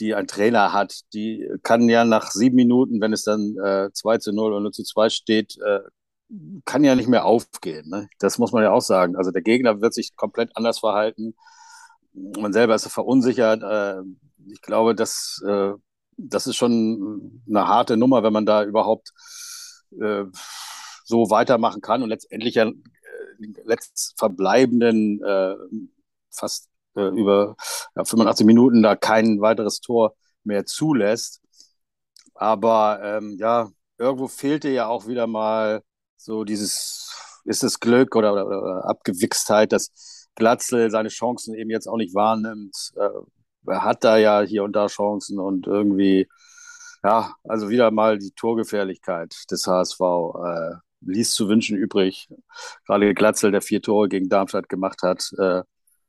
die 0.00 0.14
ein 0.14 0.26
Trainer 0.26 0.72
hat, 0.72 1.00
die 1.12 1.48
kann 1.62 1.88
ja 1.88 2.04
nach 2.04 2.30
sieben 2.30 2.56
Minuten, 2.56 3.00
wenn 3.00 3.12
es 3.12 3.22
dann 3.22 3.56
äh, 3.62 3.90
2 3.92 4.18
zu 4.18 4.32
0 4.32 4.52
oder 4.52 4.60
0 4.60 4.72
zu 4.72 4.82
2 4.82 5.08
steht, 5.08 5.56
äh, 5.64 5.80
kann 6.64 6.84
ja 6.84 6.94
nicht 6.94 7.08
mehr 7.08 7.24
aufgehen. 7.24 7.88
Ne? 7.88 8.08
Das 8.18 8.38
muss 8.38 8.52
man 8.52 8.62
ja 8.62 8.72
auch 8.72 8.80
sagen. 8.80 9.16
Also 9.16 9.30
der 9.30 9.42
Gegner 9.42 9.80
wird 9.80 9.94
sich 9.94 10.16
komplett 10.16 10.56
anders 10.56 10.80
verhalten. 10.80 11.34
Man 12.12 12.52
selber 12.52 12.74
ist 12.74 12.86
verunsichert. 12.88 13.62
Äh, 13.62 14.02
ich 14.52 14.60
glaube, 14.62 14.94
das, 14.94 15.42
äh, 15.46 15.72
das 16.16 16.46
ist 16.46 16.56
schon 16.56 17.42
eine 17.48 17.68
harte 17.68 17.96
Nummer, 17.96 18.22
wenn 18.22 18.32
man 18.32 18.46
da 18.46 18.64
überhaupt 18.64 19.12
äh, 20.00 20.24
so 21.04 21.30
weitermachen 21.30 21.80
kann 21.80 22.02
und 22.02 22.08
letztendlich 22.08 22.54
ja 22.54 22.66
äh, 22.66 22.72
letzt 23.64 24.14
verbleibenden 24.18 25.22
äh, 25.22 25.56
fast 26.30 26.68
äh, 26.96 27.08
über 27.08 27.56
ja, 27.96 28.04
85 28.04 28.46
Minuten 28.46 28.82
da 28.82 28.96
kein 28.96 29.40
weiteres 29.40 29.80
Tor 29.80 30.14
mehr 30.44 30.66
zulässt. 30.66 31.40
Aber 32.34 33.00
ähm, 33.02 33.36
ja, 33.38 33.70
irgendwo 33.98 34.28
fehlte 34.28 34.68
ja 34.70 34.86
auch 34.88 35.06
wieder 35.06 35.26
mal 35.26 35.82
so 36.16 36.44
dieses, 36.44 37.12
ist 37.44 37.64
es 37.64 37.80
Glück 37.80 38.16
oder, 38.16 38.32
oder, 38.32 38.62
oder 38.62 38.84
Abgewichstheit, 38.88 39.72
dass 39.72 40.28
Glatzel 40.34 40.90
seine 40.90 41.08
Chancen 41.10 41.54
eben 41.54 41.70
jetzt 41.70 41.86
auch 41.86 41.96
nicht 41.96 42.14
wahrnimmt. 42.14 42.92
Äh, 42.96 43.08
er 43.66 43.84
hat 43.84 44.04
da 44.04 44.16
ja 44.16 44.40
hier 44.42 44.64
und 44.64 44.74
da 44.76 44.86
Chancen 44.88 45.38
und 45.38 45.66
irgendwie, 45.66 46.28
ja, 47.02 47.34
also 47.44 47.68
wieder 47.68 47.90
mal 47.90 48.18
die 48.18 48.32
Torgefährlichkeit 48.32 49.34
des 49.50 49.66
HSV 49.66 50.00
äh, 50.00 50.74
ließ 51.02 51.34
zu 51.34 51.48
wünschen 51.48 51.76
übrig. 51.76 52.28
Gerade 52.86 53.14
Glatzel, 53.14 53.52
der 53.52 53.62
vier 53.62 53.82
Tore 53.82 54.08
gegen 54.08 54.28
Darmstadt 54.28 54.68
gemacht 54.68 55.02
hat, 55.02 55.30
äh, 55.38 55.62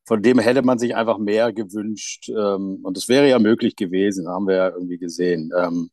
von 0.06 0.22
dem 0.22 0.40
hätte 0.40 0.62
man 0.62 0.78
sich 0.78 0.96
einfach 0.96 1.18
mehr 1.18 1.52
gewünscht. 1.52 2.30
Ähm, 2.30 2.80
und 2.84 2.98
es 2.98 3.10
wäre 3.10 3.28
ja 3.28 3.40
möglich 3.40 3.76
gewesen, 3.76 4.28
haben 4.28 4.48
wir 4.48 4.56
ja 4.56 4.70
irgendwie 4.70 4.98
gesehen. 4.98 5.52
Ähm, 5.58 5.90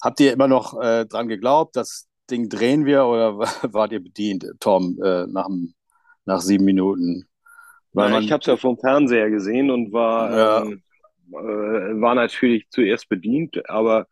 habt 0.00 0.18
ihr 0.20 0.32
immer 0.32 0.48
noch 0.48 0.80
äh, 0.80 1.04
dran 1.06 1.28
geglaubt, 1.28 1.76
das 1.76 2.08
Ding 2.30 2.48
drehen 2.48 2.86
wir 2.86 3.04
oder 3.06 3.38
wart 3.72 3.92
ihr 3.92 4.02
bedient, 4.02 4.46
Tom, 4.60 4.98
äh, 5.02 5.26
nach, 5.26 5.48
nach 6.24 6.40
sieben 6.40 6.64
Minuten? 6.64 7.28
Weil 7.92 8.10
man, 8.10 8.22
ich 8.22 8.32
habe 8.32 8.40
es 8.40 8.46
ja 8.46 8.56
vom 8.56 8.78
Fernseher 8.78 9.28
gesehen 9.28 9.70
und 9.70 9.92
war, 9.92 10.36
ja. 10.36 10.62
ähm, 10.62 10.82
äh, 11.32 12.00
war 12.00 12.14
natürlich 12.14 12.66
zuerst 12.70 13.10
bedient, 13.10 13.68
aber 13.68 14.06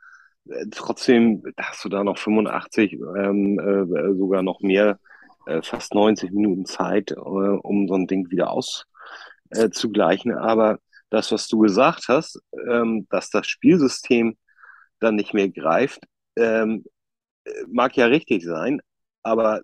äh, 0.46 0.66
trotzdem 0.70 1.42
hast 1.56 1.82
du 1.84 1.88
da 1.88 2.04
noch 2.04 2.18
85, 2.18 2.92
ähm, 2.92 3.58
äh, 3.58 4.14
sogar 4.18 4.42
noch 4.42 4.60
mehr, 4.60 4.98
äh, 5.46 5.62
fast 5.62 5.94
90 5.94 6.32
Minuten 6.32 6.66
Zeit, 6.66 7.16
um 7.16 7.88
so 7.88 7.94
ein 7.94 8.06
Ding 8.06 8.30
wieder 8.30 8.50
auszugleichen. 9.56 10.34
aber 10.34 10.78
das, 11.10 11.32
was 11.32 11.48
du 11.48 11.58
gesagt 11.60 12.08
hast, 12.08 12.40
ähm, 12.70 13.06
dass 13.10 13.30
das 13.30 13.46
Spielsystem 13.48 14.36
dann 15.00 15.16
nicht 15.16 15.34
mehr 15.34 15.48
greift, 15.48 16.04
ähm, 16.36 16.84
mag 17.68 17.96
ja 17.96 18.06
richtig 18.06 18.44
sein, 18.44 18.80
aber 19.22 19.62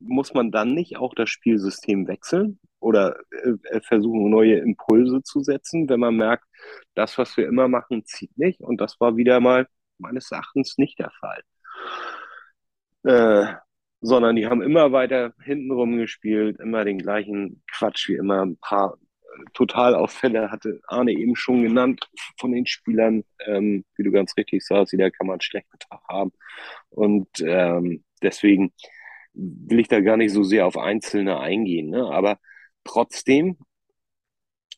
muss 0.00 0.34
man 0.34 0.50
dann 0.50 0.74
nicht 0.74 0.96
auch 0.96 1.14
das 1.14 1.30
Spielsystem 1.30 2.06
wechseln 2.08 2.58
oder 2.80 3.16
äh, 3.30 3.80
versuchen, 3.80 4.30
neue 4.30 4.56
Impulse 4.58 5.22
zu 5.22 5.40
setzen, 5.40 5.88
wenn 5.88 6.00
man 6.00 6.16
merkt, 6.16 6.44
das, 6.94 7.16
was 7.18 7.36
wir 7.36 7.46
immer 7.48 7.68
machen, 7.68 8.04
zieht 8.04 8.36
nicht? 8.36 8.60
Und 8.60 8.80
das 8.80 9.00
war 9.00 9.16
wieder 9.16 9.40
mal 9.40 9.66
meines 9.98 10.30
Erachtens 10.30 10.76
nicht 10.76 10.98
der 10.98 11.10
Fall. 11.10 11.42
Äh, 13.04 13.54
sondern 14.00 14.36
die 14.36 14.46
haben 14.46 14.60
immer 14.60 14.92
weiter 14.92 15.32
hintenrum 15.42 15.96
gespielt, 15.96 16.60
immer 16.60 16.84
den 16.84 16.98
gleichen 16.98 17.62
Quatsch 17.72 18.08
wie 18.08 18.16
immer. 18.16 18.42
Ein 18.42 18.58
paar 18.58 18.94
äh, 18.94 19.03
Totalausfälle 19.52 20.50
hatte 20.50 20.80
Arne 20.86 21.12
eben 21.12 21.36
schon 21.36 21.62
genannt 21.62 22.08
von 22.38 22.52
den 22.52 22.66
Spielern. 22.66 23.24
Ähm, 23.46 23.84
wie 23.96 24.02
du 24.04 24.10
ganz 24.12 24.36
richtig 24.36 24.64
sagst, 24.64 24.92
jeder 24.92 25.10
kann 25.10 25.26
man 25.26 25.34
einen 25.34 25.40
schlechten 25.42 25.78
Tag 25.78 26.00
haben. 26.08 26.32
Und 26.90 27.28
ähm, 27.40 28.04
deswegen 28.22 28.72
will 29.34 29.80
ich 29.80 29.88
da 29.88 30.00
gar 30.00 30.16
nicht 30.16 30.32
so 30.32 30.42
sehr 30.44 30.66
auf 30.66 30.78
Einzelne 30.78 31.40
eingehen. 31.40 31.90
Ne? 31.90 32.04
Aber 32.10 32.38
trotzdem 32.84 33.58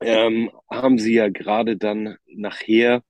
ähm, 0.01 0.51
haben 0.71 0.99
sie 0.99 1.15
ja 1.15 1.29
gerade 1.29 1.77
dann 1.77 2.17
nachher 2.27 3.03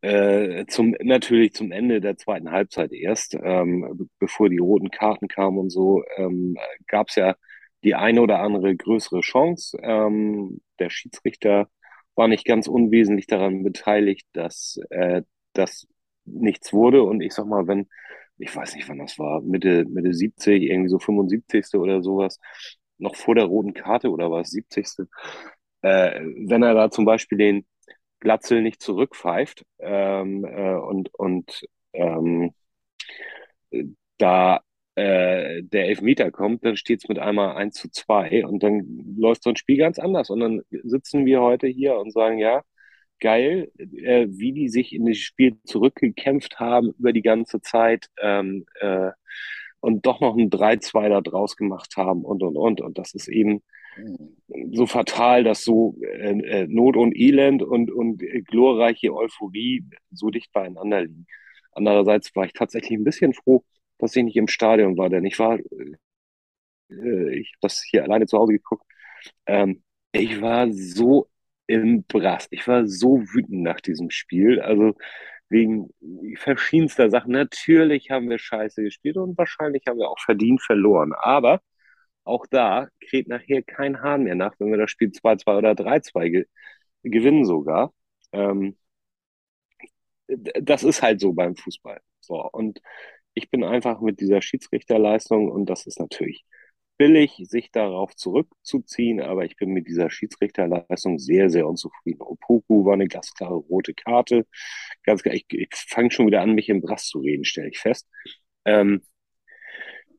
äh, 0.00 0.66
zum, 0.66 0.94
natürlich 1.02 1.54
zum 1.54 1.72
Ende 1.72 2.00
der 2.00 2.16
zweiten 2.16 2.50
Halbzeit 2.50 2.92
erst, 2.92 3.34
ähm, 3.42 4.08
bevor 4.18 4.50
die 4.50 4.58
roten 4.58 4.90
Karten 4.90 5.28
kamen 5.28 5.58
und 5.58 5.70
so, 5.70 6.04
ähm, 6.16 6.58
gab 6.86 7.08
es 7.08 7.16
ja 7.16 7.36
die 7.84 7.94
eine 7.94 8.20
oder 8.20 8.40
andere 8.40 8.76
größere 8.76 9.20
Chance. 9.20 9.78
Ähm, 9.82 10.60
der 10.78 10.90
Schiedsrichter 10.90 11.68
war 12.14 12.28
nicht 12.28 12.44
ganz 12.44 12.68
unwesentlich 12.68 13.26
daran 13.26 13.62
beteiligt, 13.64 14.26
dass 14.32 14.78
äh, 14.90 15.22
das 15.52 15.86
nichts 16.24 16.72
wurde. 16.72 17.02
Und 17.02 17.20
ich 17.20 17.34
sag 17.34 17.46
mal, 17.46 17.66
wenn, 17.66 17.88
ich 18.38 18.54
weiß 18.54 18.74
nicht, 18.76 18.88
wann 18.88 18.98
das 18.98 19.18
war, 19.18 19.40
Mitte, 19.42 19.84
Mitte 19.86 20.14
70, 20.14 20.62
irgendwie 20.62 20.88
so 20.88 20.98
75. 20.98 21.74
oder 21.74 22.02
sowas, 22.02 22.40
noch 22.98 23.16
vor 23.16 23.34
der 23.34 23.44
roten 23.44 23.74
Karte 23.74 24.10
oder 24.10 24.30
was, 24.30 24.50
70. 24.50 25.06
Äh, 25.82 26.20
wenn 26.46 26.62
er 26.62 26.74
da 26.74 26.90
zum 26.90 27.04
Beispiel 27.04 27.38
den 27.38 27.66
Glatzel 28.20 28.62
nicht 28.62 28.82
zurückpfeift 28.82 29.64
ähm, 29.80 30.44
äh, 30.44 30.74
und, 30.76 31.12
und 31.14 31.66
ähm, 31.92 32.54
da 34.18 34.60
äh, 34.96 35.62
der 35.62 35.86
Elfmeter 35.88 36.30
kommt, 36.30 36.64
dann 36.64 36.76
steht 36.76 37.02
es 37.02 37.08
mit 37.08 37.18
einmal 37.18 37.56
1 37.56 37.74
zu 37.74 37.90
2 37.90 38.46
und 38.46 38.62
dann 38.62 39.14
läuft 39.18 39.42
so 39.42 39.50
ein 39.50 39.56
Spiel 39.56 39.76
ganz 39.78 39.98
anders. 39.98 40.30
Und 40.30 40.40
dann 40.40 40.62
sitzen 40.70 41.26
wir 41.26 41.40
heute 41.40 41.66
hier 41.66 41.96
und 41.96 42.12
sagen, 42.12 42.38
ja, 42.38 42.62
geil, 43.20 43.70
äh, 43.78 44.26
wie 44.30 44.52
die 44.52 44.68
sich 44.68 44.92
in 44.92 45.06
das 45.06 45.18
Spiel 45.18 45.56
zurückgekämpft 45.64 46.60
haben 46.60 46.92
über 46.98 47.12
die 47.12 47.22
ganze 47.22 47.60
Zeit 47.60 48.08
ähm, 48.20 48.66
äh, 48.80 49.10
und 49.80 50.06
doch 50.06 50.20
noch 50.20 50.36
ein 50.36 50.50
3-2 50.50 51.08
da 51.08 51.20
draus 51.20 51.56
gemacht 51.56 51.96
haben 51.96 52.24
und 52.24 52.42
und 52.42 52.56
und. 52.56 52.80
Und 52.80 52.98
das 52.98 53.14
ist 53.14 53.28
eben 53.28 53.62
so 54.72 54.86
fatal, 54.86 55.44
dass 55.44 55.64
so 55.64 55.96
äh, 56.02 56.38
äh, 56.38 56.66
Not 56.68 56.96
und 56.96 57.16
Elend 57.16 57.62
und, 57.62 57.90
und 57.90 58.22
glorreiche 58.46 59.14
Euphorie 59.14 59.84
so 60.10 60.30
dicht 60.30 60.52
beieinander 60.52 61.02
liegen. 61.02 61.26
Andererseits 61.72 62.34
war 62.36 62.46
ich 62.46 62.52
tatsächlich 62.52 62.98
ein 62.98 63.04
bisschen 63.04 63.34
froh, 63.34 63.64
dass 64.04 64.16
ich 64.16 64.24
nicht 64.24 64.36
im 64.36 64.48
Stadion 64.48 64.96
war, 64.98 65.10
denn 65.10 65.24
ich 65.24 65.38
war, 65.38 65.58
äh, 65.58 67.38
ich 67.38 67.52
habe 67.52 67.58
das 67.62 67.82
hier 67.82 68.04
alleine 68.04 68.26
zu 68.26 68.38
Hause 68.38 68.54
geguckt, 68.54 68.84
ähm, 69.46 69.82
ich 70.12 70.40
war 70.40 70.72
so 70.72 71.28
im 71.66 72.04
Brass. 72.04 72.46
Ich 72.50 72.68
war 72.68 72.86
so 72.86 73.20
wütend 73.34 73.62
nach 73.62 73.80
diesem 73.80 74.10
Spiel. 74.10 74.60
Also 74.60 74.94
wegen 75.48 75.90
verschiedenster 76.36 77.10
Sachen. 77.10 77.32
Natürlich 77.32 78.10
haben 78.10 78.30
wir 78.30 78.38
scheiße 78.38 78.82
gespielt 78.82 79.16
und 79.18 79.38
wahrscheinlich 79.38 79.84
haben 79.88 79.98
wir 79.98 80.08
auch 80.10 80.20
verdient 80.20 80.62
verloren. 80.62 81.12
Aber 81.14 81.62
auch 82.24 82.46
da 82.48 82.88
kräht 83.08 83.28
nachher 83.28 83.62
kein 83.62 84.02
Hahn 84.02 84.24
mehr 84.24 84.34
nach, 84.36 84.54
wenn 84.58 84.70
wir 84.70 84.78
das 84.78 84.90
Spiel 84.90 85.10
2-2 85.12 85.58
oder 85.58 85.74
3-2 85.74 86.30
ge 86.30 86.46
gewinnen 87.04 87.44
sogar. 87.46 87.92
Ähm, 88.32 88.76
das 90.28 90.82
ist 90.82 91.02
halt 91.02 91.20
so 91.20 91.32
beim 91.32 91.56
Fußball. 91.56 92.00
So, 92.20 92.36
und 92.52 92.80
ich 93.34 93.50
bin 93.50 93.64
einfach 93.64 94.00
mit 94.00 94.20
dieser 94.20 94.40
Schiedsrichterleistung, 94.40 95.50
und 95.50 95.68
das 95.68 95.86
ist 95.86 96.00
natürlich 96.00 96.44
billig, 96.96 97.42
sich 97.48 97.70
darauf 97.72 98.14
zurückzuziehen, 98.14 99.20
aber 99.20 99.44
ich 99.44 99.56
bin 99.56 99.70
mit 99.70 99.88
dieser 99.88 100.10
Schiedsrichterleistung 100.10 101.18
sehr, 101.18 101.50
sehr 101.50 101.66
unzufrieden. 101.66 102.22
Opoku 102.22 102.84
war 102.84 102.94
eine 102.94 103.08
ganz 103.08 103.34
klare 103.34 103.56
rote 103.56 103.94
Karte. 103.94 104.46
Ganz 105.02 105.22
klar, 105.22 105.34
ich, 105.34 105.46
ich 105.50 105.68
fange 105.72 106.12
schon 106.12 106.28
wieder 106.28 106.40
an, 106.40 106.54
mich 106.54 106.68
im 106.68 106.80
Brass 106.80 107.06
zu 107.06 107.18
reden, 107.18 107.44
stelle 107.44 107.68
ich 107.68 107.78
fest. 107.78 108.08
Ähm, 108.64 109.02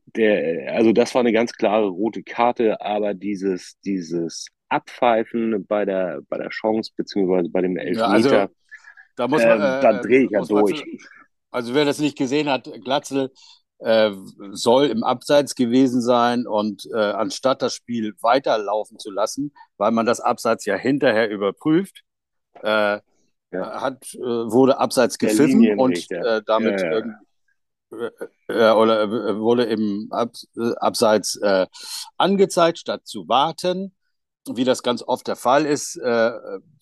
der, 0.04 0.74
also 0.74 0.92
das 0.92 1.14
war 1.14 1.20
eine 1.20 1.32
ganz 1.32 1.52
klare 1.52 1.88
rote 1.88 2.22
Karte, 2.22 2.80
aber 2.80 3.14
dieses, 3.14 3.78
dieses 3.80 4.48
Abpfeifen 4.68 5.66
bei 5.66 5.84
der, 5.84 6.20
bei 6.28 6.38
der 6.38 6.50
Chance, 6.50 6.92
beziehungsweise 6.96 7.48
bei 7.48 7.62
dem 7.62 7.76
Elfmeter, 7.76 8.06
ja, 8.06 8.12
also, 8.12 8.30
da, 9.16 9.28
muss 9.28 9.42
man, 9.42 9.58
äh, 9.58 9.80
da 9.80 10.00
drehe 10.02 10.24
ich 10.24 10.30
ja 10.30 10.42
durch. 10.42 10.84
Also 11.56 11.72
wer 11.72 11.86
das 11.86 11.98
nicht 12.00 12.18
gesehen 12.18 12.50
hat, 12.50 12.70
Glatzel 12.84 13.32
äh, 13.78 14.10
soll 14.50 14.88
im 14.88 15.02
Abseits 15.02 15.54
gewesen 15.54 16.02
sein 16.02 16.46
und 16.46 16.86
äh, 16.92 16.98
anstatt 16.98 17.62
das 17.62 17.72
Spiel 17.72 18.12
weiterlaufen 18.20 18.98
zu 18.98 19.10
lassen, 19.10 19.54
weil 19.78 19.90
man 19.90 20.04
das 20.04 20.20
Abseits 20.20 20.66
ja 20.66 20.76
hinterher 20.76 21.30
überprüft, 21.30 22.02
äh, 22.62 22.98
ja. 23.00 23.00
hat, 23.52 24.14
äh, 24.16 24.18
wurde 24.18 24.76
Abseits 24.76 25.16
gepfiffen 25.16 25.80
und 25.80 26.10
äh, 26.10 26.42
damit 26.44 26.78
ja, 26.82 26.98
ja. 26.98 28.10
Äh, 28.48 28.74
oder 28.74 29.08
wurde 29.38 29.64
im 29.64 30.08
Ab 30.10 30.32
Abseits 30.76 31.40
angezeigt, 32.18 32.78
statt 32.78 33.06
zu 33.06 33.28
warten. 33.28 33.95
Wie 34.54 34.64
das 34.64 34.82
ganz 34.82 35.02
oft 35.02 35.26
der 35.26 35.36
Fall 35.36 35.66
ist, 35.66 35.96
äh, 35.96 36.32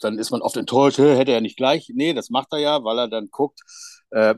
dann 0.01 0.19
ist 0.19 0.31
man 0.31 0.43
oft 0.43 0.57
enttäuscht, 0.57 0.99
hätte 0.99 1.33
er 1.33 1.41
nicht 1.41 1.57
gleich. 1.57 1.91
Nee, 1.95 2.13
das 2.13 2.29
macht 2.31 2.49
er 2.53 2.59
ja, 2.59 2.85
weil 2.85 2.99
er 2.99 3.09
dann 3.09 3.29
guckt, 3.31 3.61
äh, 4.11 4.35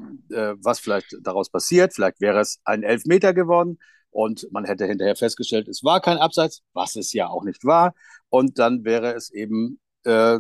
was 0.63 0.79
vielleicht 0.79 1.17
daraus 1.23 1.51
passiert. 1.51 1.93
Vielleicht 1.95 2.21
wäre 2.21 2.41
es 2.41 2.61
ein 2.65 2.83
Elfmeter 2.83 3.35
geworden 3.35 3.79
und 4.11 4.47
man 4.53 4.65
hätte 4.65 4.87
hinterher 4.87 5.17
festgestellt, 5.17 5.69
es 5.69 5.83
war 5.83 6.01
kein 6.01 6.19
Abseits, 6.19 6.63
was 6.73 6.95
es 6.97 7.13
ja 7.13 7.29
auch 7.29 7.43
nicht 7.43 7.65
war. 7.65 7.95
Und 8.29 8.59
dann 8.59 8.85
wäre 8.85 9.15
es 9.15 9.31
eben 9.31 9.81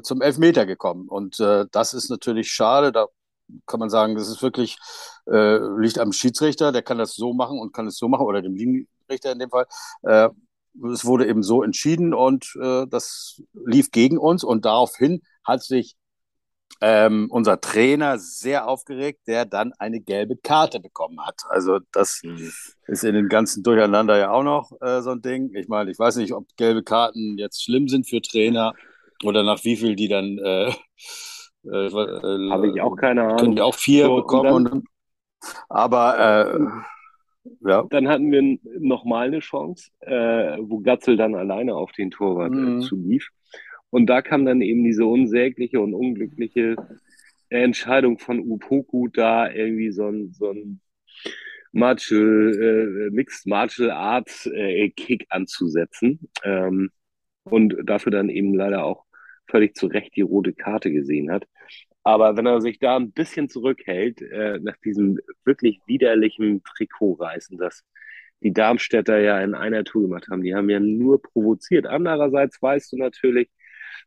zum 0.02 0.22
Elfmeter 0.22 0.64
gekommen. 0.64 1.08
Und 1.08 1.40
das 1.40 1.92
ist 1.92 2.08
natürlich 2.08 2.52
schade. 2.52 2.92
Da 2.92 3.06
kann 3.66 3.80
man 3.80 3.90
sagen, 3.90 4.14
das 4.14 4.28
ist 4.28 4.40
wirklich, 4.40 4.76
äh, 5.28 5.58
liegt 5.78 5.98
am 5.98 6.12
Schiedsrichter, 6.12 6.70
der 6.70 6.82
kann 6.82 6.98
das 6.98 7.14
so 7.14 7.32
machen 7.32 7.58
und 7.58 7.72
kann 7.72 7.88
es 7.88 7.96
so 7.96 8.06
machen, 8.08 8.26
oder 8.26 8.42
dem 8.42 8.54
Linienrichter 8.54 9.32
in 9.32 9.40
dem 9.40 9.50
Fall. 9.50 9.66
Es 10.92 11.04
wurde 11.04 11.26
eben 11.26 11.42
so 11.42 11.62
entschieden 11.62 12.14
und 12.14 12.56
äh, 12.60 12.86
das 12.88 13.42
lief 13.64 13.90
gegen 13.90 14.18
uns 14.18 14.44
und 14.44 14.64
daraufhin 14.64 15.22
hat 15.44 15.62
sich 15.62 15.96
ähm, 16.80 17.28
unser 17.30 17.60
Trainer 17.60 18.18
sehr 18.18 18.68
aufgeregt, 18.68 19.20
der 19.26 19.46
dann 19.46 19.72
eine 19.78 20.00
gelbe 20.00 20.36
Karte 20.36 20.80
bekommen 20.80 21.24
hat. 21.24 21.42
Also 21.48 21.78
das 21.92 22.20
mhm. 22.22 22.52
ist 22.86 23.04
in 23.04 23.14
den 23.14 23.28
ganzen 23.28 23.62
Durcheinander 23.62 24.18
ja 24.18 24.30
auch 24.30 24.42
noch 24.42 24.72
äh, 24.80 25.00
so 25.00 25.10
ein 25.10 25.22
Ding. 25.22 25.54
Ich 25.54 25.68
meine, 25.68 25.90
ich 25.90 25.98
weiß 25.98 26.16
nicht, 26.16 26.32
ob 26.32 26.46
gelbe 26.56 26.82
Karten 26.82 27.38
jetzt 27.38 27.62
schlimm 27.62 27.88
sind 27.88 28.08
für 28.08 28.20
Trainer 28.20 28.74
oder 29.24 29.42
nach 29.42 29.64
wie 29.64 29.76
viel 29.76 29.96
die 29.96 30.08
dann 30.08 30.38
äh, 30.38 30.68
äh, 31.64 32.50
Habe 32.50 32.70
ich 32.74 32.80
auch 32.80 32.96
keine 32.96 33.22
Ahnung. 33.22 33.38
Können 33.38 33.56
die 33.56 33.62
auch 33.62 33.74
vier 33.74 34.06
so, 34.06 34.16
bekommen. 34.16 34.64
Dann, 34.64 34.72
und, 34.72 34.88
aber 35.68 36.18
äh, 36.18 36.58
ja. 37.60 37.86
Dann 37.90 38.08
hatten 38.08 38.30
wir 38.30 38.58
nochmal 38.78 39.28
eine 39.28 39.40
Chance, 39.40 39.90
äh, 40.00 40.56
wo 40.60 40.80
Gatzel 40.80 41.16
dann 41.16 41.34
alleine 41.34 41.74
auf 41.74 41.92
den 41.92 42.10
Torwart 42.10 42.52
äh, 42.52 42.56
mhm. 42.56 42.80
zulief. 42.80 43.30
Und 43.90 44.06
da 44.06 44.22
kam 44.22 44.44
dann 44.44 44.60
eben 44.60 44.84
diese 44.84 45.06
unsägliche 45.06 45.80
und 45.80 45.94
unglückliche 45.94 46.76
Entscheidung 47.48 48.18
von 48.18 48.40
Upoku, 48.40 49.08
da 49.08 49.50
irgendwie 49.50 49.90
so 49.90 50.08
ein, 50.08 50.32
so 50.32 50.50
ein 50.50 50.80
Martial, 51.72 53.08
äh, 53.08 53.10
Mixed 53.14 53.46
Martial 53.46 53.90
Arts 53.90 54.46
äh, 54.46 54.90
Kick 54.90 55.26
anzusetzen. 55.30 56.28
Ähm, 56.42 56.90
und 57.44 57.76
dafür 57.84 58.10
dann 58.10 58.28
eben 58.28 58.54
leider 58.54 58.84
auch 58.84 59.05
völlig 59.48 59.74
zu 59.74 59.86
Recht 59.86 60.16
die 60.16 60.22
rote 60.22 60.52
Karte 60.52 60.90
gesehen 60.90 61.30
hat. 61.30 61.46
Aber 62.02 62.36
wenn 62.36 62.46
er 62.46 62.60
sich 62.60 62.78
da 62.78 62.96
ein 62.96 63.12
bisschen 63.12 63.48
zurückhält, 63.48 64.22
äh, 64.22 64.60
nach 64.60 64.76
diesem 64.78 65.18
wirklich 65.44 65.80
widerlichen 65.86 66.62
Trikotreißen, 66.62 67.58
das 67.58 67.82
die 68.42 68.52
Darmstädter 68.52 69.18
ja 69.18 69.40
in 69.40 69.54
einer 69.54 69.82
Tour 69.84 70.02
gemacht 70.02 70.28
haben, 70.30 70.42
die 70.42 70.54
haben 70.54 70.70
ja 70.70 70.78
nur 70.78 71.20
provoziert. 71.22 71.86
Andererseits 71.86 72.60
weißt 72.60 72.92
du 72.92 72.98
natürlich, 72.98 73.48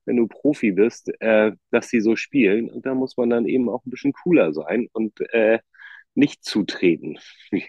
wenn 0.06 0.18
du 0.18 0.28
Profi 0.28 0.72
bist, 0.72 1.12
äh, 1.20 1.52
dass 1.72 1.90
sie 1.90 2.00
so 2.00 2.16
spielen. 2.16 2.70
Und 2.70 2.86
da 2.86 2.94
muss 2.94 3.18
man 3.18 3.30
dann 3.30 3.46
eben 3.46 3.70
auch 3.70 3.86
ein 3.86 3.90
bisschen 3.90 4.14
cooler 4.14 4.54
sein 4.54 4.88
und 4.94 5.20
äh, 5.34 5.60
nicht 6.16 6.44
zutreten. 6.44 7.18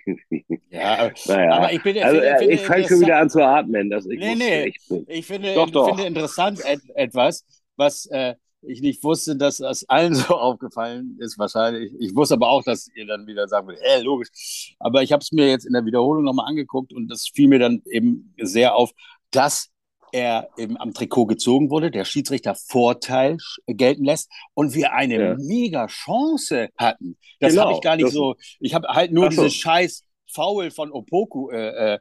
ja, 0.70 1.10
naja. 1.26 1.52
aber 1.52 1.72
ich 1.72 1.82
bin 1.82 1.98
also, 1.98 2.20
finde, 2.20 2.38
finde 2.38 2.54
ich 2.54 2.60
fange 2.60 2.88
schon 2.88 3.00
wieder 3.00 3.18
an 3.18 3.30
zu 3.30 3.44
atmen. 3.44 3.90
Dass 3.90 4.06
ich 4.06 4.18
nee, 4.18 4.34
nee, 4.34 4.64
ich, 4.66 4.78
ich 5.08 5.26
finde, 5.26 5.54
doch, 5.54 5.70
doch. 5.70 5.88
finde 5.88 6.06
interessant 6.06 6.60
etwas, 6.94 7.46
was 7.80 8.06
äh, 8.06 8.36
ich 8.62 8.80
nicht 8.80 9.02
wusste, 9.02 9.36
dass 9.36 9.56
das 9.56 9.88
allen 9.88 10.14
so 10.14 10.36
aufgefallen 10.36 11.16
ist, 11.18 11.38
wahrscheinlich. 11.38 11.92
Ich 11.98 12.14
wusste 12.14 12.34
aber 12.34 12.48
auch, 12.48 12.62
dass 12.62 12.88
ihr 12.94 13.06
dann 13.06 13.26
wieder 13.26 13.48
sagen 13.48 13.66
würdet, 13.66 13.82
äh, 13.82 14.00
logisch. 14.00 14.74
Aber 14.78 15.02
ich 15.02 15.12
habe 15.12 15.22
es 15.22 15.32
mir 15.32 15.48
jetzt 15.48 15.66
in 15.66 15.72
der 15.72 15.84
Wiederholung 15.84 16.24
nochmal 16.24 16.48
angeguckt 16.48 16.92
und 16.92 17.08
das 17.08 17.28
fiel 17.28 17.48
mir 17.48 17.58
dann 17.58 17.82
eben 17.86 18.32
sehr 18.38 18.76
auf, 18.76 18.92
dass 19.30 19.70
er 20.12 20.48
eben 20.56 20.76
am 20.76 20.92
Trikot 20.92 21.26
gezogen 21.26 21.70
wurde, 21.70 21.90
der 21.90 22.04
Schiedsrichter 22.04 22.56
Vorteil 22.56 23.36
gelten 23.66 24.04
lässt 24.04 24.28
und 24.54 24.74
wir 24.74 24.92
eine 24.92 25.20
ja. 25.20 25.36
mega 25.38 25.86
Chance 25.86 26.68
hatten. 26.76 27.16
Das 27.38 27.52
genau, 27.52 27.66
habe 27.66 27.74
ich 27.74 27.80
gar 27.80 27.96
nicht 27.96 28.10
so. 28.10 28.34
Ich 28.58 28.74
habe 28.74 28.88
halt 28.88 29.12
nur 29.12 29.30
so. 29.30 29.42
diese 29.42 29.50
scheiß 29.50 30.04
Foul 30.26 30.72
von 30.72 30.90
Opoku 30.90 31.50
äh, 31.50 31.94
äh, 31.94 31.98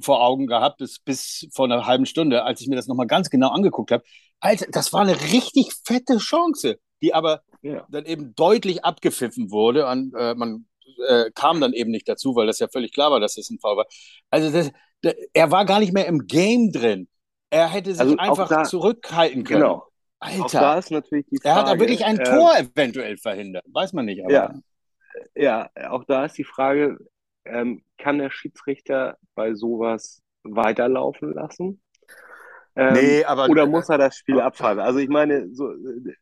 vor 0.00 0.22
Augen 0.22 0.46
gehabt, 0.46 0.78
bis, 0.78 0.98
bis 0.98 1.48
vor 1.52 1.64
einer 1.66 1.86
halben 1.86 2.06
Stunde, 2.06 2.44
als 2.44 2.60
ich 2.60 2.68
mir 2.68 2.76
das 2.76 2.86
nochmal 2.86 3.06
ganz 3.06 3.30
genau 3.30 3.50
angeguckt 3.50 3.90
habe. 3.90 4.04
Alter, 4.40 4.66
das 4.70 4.92
war 4.92 5.00
eine 5.02 5.20
richtig 5.32 5.72
fette 5.84 6.18
Chance, 6.18 6.78
die 7.02 7.14
aber 7.14 7.42
ja. 7.62 7.86
dann 7.90 8.04
eben 8.04 8.34
deutlich 8.34 8.84
abgepfiffen 8.84 9.50
wurde. 9.50 9.86
Und 9.86 10.14
äh, 10.14 10.34
man 10.34 10.66
äh, 11.08 11.30
kam 11.34 11.60
dann 11.60 11.72
eben 11.72 11.90
nicht 11.90 12.08
dazu, 12.08 12.34
weil 12.36 12.46
das 12.46 12.58
ja 12.58 12.68
völlig 12.68 12.92
klar 12.92 13.10
war, 13.10 13.20
dass 13.20 13.34
das 13.34 13.50
ein 13.50 13.58
Foul 13.60 13.78
war. 13.78 13.86
Also 14.30 14.50
das, 14.50 14.70
der, 15.02 15.16
er 15.32 15.50
war 15.50 15.64
gar 15.64 15.80
nicht 15.80 15.92
mehr 15.92 16.06
im 16.06 16.26
Game 16.26 16.72
drin. 16.72 17.08
Er 17.50 17.68
hätte 17.68 17.92
sich 17.92 18.00
also 18.00 18.16
einfach 18.16 18.48
da, 18.48 18.64
zurückhalten 18.64 19.44
können. 19.44 19.62
Genau. 19.62 19.84
Alter, 20.20 20.44
auch 20.44 20.50
da 20.50 20.78
ist 20.78 20.90
natürlich 20.90 21.26
die 21.30 21.38
Frage, 21.38 21.48
er 21.48 21.56
hat 21.56 21.68
da 21.68 21.80
wirklich 21.80 22.04
ein 22.04 22.18
äh, 22.18 22.24
Tor 22.24 22.52
eventuell 22.58 23.16
verhindert. 23.16 23.64
Weiß 23.72 23.92
man 23.92 24.04
nicht. 24.04 24.24
Aber. 24.24 24.32
Ja, 24.32 24.54
ja, 25.34 25.70
auch 25.90 26.04
da 26.04 26.24
ist 26.24 26.36
die 26.36 26.44
Frage, 26.44 26.98
ähm, 27.50 27.82
kann 27.98 28.18
der 28.18 28.30
Schiedsrichter 28.30 29.18
bei 29.34 29.54
sowas 29.54 30.22
weiterlaufen 30.42 31.32
lassen? 31.32 31.80
Ähm, 32.76 32.94
nee, 32.94 33.24
aber. 33.24 33.48
Oder 33.48 33.66
muss 33.66 33.88
er 33.88 33.98
das 33.98 34.16
Spiel 34.16 34.40
abfahren? 34.40 34.78
Also 34.78 34.98
ich 34.98 35.08
meine, 35.08 35.52
so. 35.52 35.70
Äh, 35.72 36.14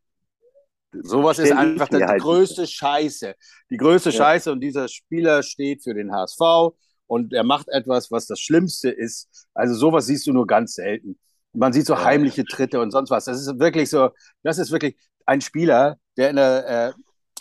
Sowas 1.03 1.39
ist 1.39 1.53
einfach 1.53 1.89
die 1.89 2.03
halt 2.03 2.23
größte 2.23 2.67
Scheiße. 2.67 3.35
Die 3.71 3.77
größte 3.77 4.11
ja. 4.11 4.17
Scheiße 4.17 4.51
und 4.51 4.61
dieser 4.61 4.89
Spieler 4.89 5.43
steht 5.43 5.83
für 5.83 5.93
den 5.93 6.11
HSV 6.11 6.75
und 7.07 7.33
er 7.33 7.45
macht 7.45 7.69
etwas, 7.69 8.11
was 8.11 8.27
das 8.27 8.41
Schlimmste 8.41 8.91
ist. 8.91 9.47
Also 9.53 9.75
sowas 9.75 10.07
siehst 10.07 10.27
du 10.27 10.33
nur 10.33 10.47
ganz 10.47 10.75
selten. 10.75 11.19
Man 11.53 11.73
sieht 11.73 11.87
so 11.87 12.03
heimliche 12.03 12.45
Tritte 12.45 12.81
und 12.81 12.91
sonst 12.91 13.11
was. 13.11 13.25
Das 13.27 13.41
ist 13.41 13.59
wirklich 13.59 13.91
so, 13.91 14.11
das 14.43 14.59
ist 14.59 14.71
wirklich 14.71 14.97
ein 15.27 15.41
Spieler, 15.41 15.99
der 16.17 16.31
in 16.31 16.37
der 16.37 16.95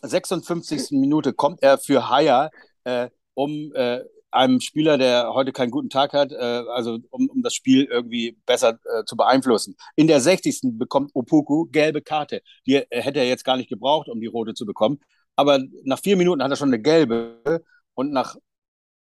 äh, 0.03 0.07
56. 0.07 0.91
Minute 0.91 1.33
kommt 1.33 1.61
er 1.63 1.77
für 1.77 2.09
Haier, 2.09 2.49
äh, 2.83 3.09
um 3.35 3.71
äh, 3.75 4.01
einem 4.31 4.59
Spieler, 4.59 4.97
der 4.97 5.33
heute 5.33 5.53
keinen 5.53 5.71
guten 5.71 5.89
Tag 5.89 6.13
hat, 6.13 6.31
äh, 6.31 6.35
also 6.35 6.99
um, 7.09 7.29
um 7.29 7.41
das 7.41 7.53
Spiel 7.53 7.85
irgendwie 7.85 8.37
besser 8.45 8.79
äh, 8.93 9.05
zu 9.05 9.15
beeinflussen. 9.15 9.75
In 9.95 10.07
der 10.07 10.19
60. 10.19 10.77
bekommt 10.77 11.11
Opoku 11.13 11.65
gelbe 11.71 12.01
Karte. 12.01 12.41
Die 12.65 12.75
äh, 12.75 12.85
hätte 13.01 13.19
er 13.19 13.27
jetzt 13.27 13.45
gar 13.45 13.57
nicht 13.57 13.69
gebraucht, 13.69 14.09
um 14.09 14.19
die 14.19 14.27
rote 14.27 14.53
zu 14.53 14.65
bekommen. 14.65 14.99
Aber 15.35 15.59
nach 15.83 15.99
vier 15.99 16.17
Minuten 16.17 16.43
hat 16.43 16.51
er 16.51 16.57
schon 16.57 16.69
eine 16.69 16.81
gelbe 16.81 17.63
und 17.93 18.11
nach 18.11 18.35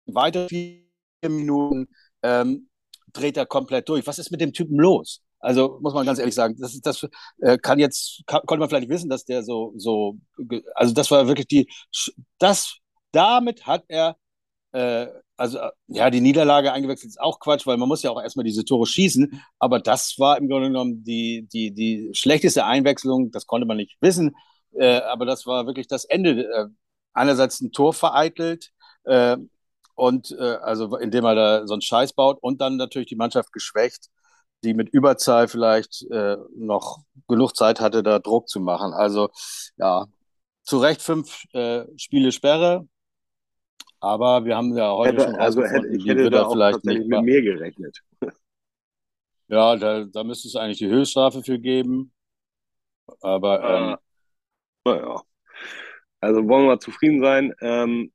weitere 0.05 0.47
vier 0.47 0.83
Minuten 1.29 1.87
ähm, 2.23 2.69
dreht 3.13 3.37
er 3.37 3.45
komplett 3.45 3.89
durch. 3.89 4.07
Was 4.07 4.19
ist 4.19 4.31
mit 4.31 4.41
dem 4.41 4.53
Typen 4.53 4.77
los? 4.79 5.21
Also 5.39 5.79
muss 5.81 5.93
man 5.93 6.05
ganz 6.05 6.19
ehrlich 6.19 6.35
sagen, 6.35 6.55
das, 6.59 6.79
das 6.81 7.07
äh, 7.39 7.57
kann 7.57 7.79
jetzt, 7.79 8.23
kann, 8.25 8.41
konnte 8.45 8.59
man 8.61 8.69
vielleicht 8.69 8.89
wissen, 8.89 9.09
dass 9.09 9.25
der 9.25 9.43
so, 9.43 9.73
so, 9.77 10.17
also 10.73 10.93
das 10.93 11.11
war 11.11 11.27
wirklich 11.27 11.47
die, 11.47 11.69
das, 12.39 12.77
damit 13.11 13.67
hat 13.67 13.83
er, 13.87 14.17
äh, 14.75 15.07
also 15.37 15.59
ja, 15.87 16.09
die 16.09 16.21
Niederlage 16.21 16.71
eingewechselt 16.71 17.09
ist 17.09 17.19
auch 17.21 17.39
Quatsch, 17.39 17.65
weil 17.67 17.77
man 17.77 17.89
muss 17.89 18.03
ja 18.03 18.11
auch 18.11 18.21
erstmal 18.21 18.45
diese 18.45 18.65
Tore 18.65 18.85
schießen, 18.85 19.41
aber 19.59 19.79
das 19.79 20.15
war 20.17 20.37
im 20.37 20.47
Grunde 20.47 20.67
genommen 20.69 21.03
die, 21.03 21.47
die, 21.51 21.71
die 21.73 22.09
schlechteste 22.13 22.65
Einwechslung, 22.65 23.31
das 23.31 23.47
konnte 23.47 23.67
man 23.67 23.77
nicht 23.77 23.97
wissen, 24.01 24.35
äh, 24.73 25.01
aber 25.01 25.25
das 25.25 25.45
war 25.45 25.65
wirklich 25.67 25.87
das 25.87 26.05
Ende. 26.05 26.45
Äh, 26.45 26.65
einerseits 27.13 27.61
ein 27.61 27.71
Tor 27.71 27.93
vereitelt, 27.93 28.71
äh, 29.05 29.37
und 29.95 30.31
äh, 30.31 30.57
also 30.61 30.97
indem 30.97 31.25
er 31.25 31.35
da 31.35 31.67
so 31.67 31.73
einen 31.73 31.81
Scheiß 31.81 32.13
baut 32.13 32.37
und 32.41 32.61
dann 32.61 32.77
natürlich 32.77 33.07
die 33.07 33.15
Mannschaft 33.15 33.51
geschwächt, 33.53 34.09
die 34.63 34.73
mit 34.73 34.89
Überzahl 34.89 35.47
vielleicht 35.47 36.03
äh, 36.11 36.37
noch 36.55 36.99
genug 37.27 37.55
Zeit 37.55 37.79
hatte, 37.79 38.03
da 38.03 38.19
Druck 38.19 38.49
zu 38.49 38.59
machen. 38.59 38.93
Also 38.93 39.29
ja, 39.77 40.05
zu 40.63 40.79
Recht 40.79 41.01
fünf 41.01 41.45
äh, 41.53 41.85
Spiele 41.97 42.31
Sperre, 42.31 42.87
aber 44.05 44.45
wir 44.45 44.55
haben 44.55 44.77
ja 44.77 44.93
heute 44.93 45.13
hätte, 45.13 45.23
schon 45.23 45.35
also 45.35 45.63
hätte, 45.63 45.87
ich 45.87 46.05
hätte 46.05 46.29
da 46.29 46.47
vielleicht 46.47 46.85
nicht 46.85 47.07
mit 47.07 47.23
mehr 47.23 47.41
gerechnet. 47.41 47.99
Ja, 49.47 49.75
da, 49.75 50.05
da 50.05 50.23
müsste 50.23 50.47
es 50.47 50.55
eigentlich 50.55 50.77
die 50.77 50.89
Höchststrafe 50.89 51.41
für 51.43 51.59
geben. 51.59 52.11
Aber 53.21 53.63
ähm, 53.63 53.97
äh, 54.85 54.91
naja. 54.91 55.21
Also 56.19 56.47
wollen 56.47 56.67
wir 56.67 56.79
zufrieden 56.79 57.19
sein. 57.19 57.53
Ähm, 57.61 58.11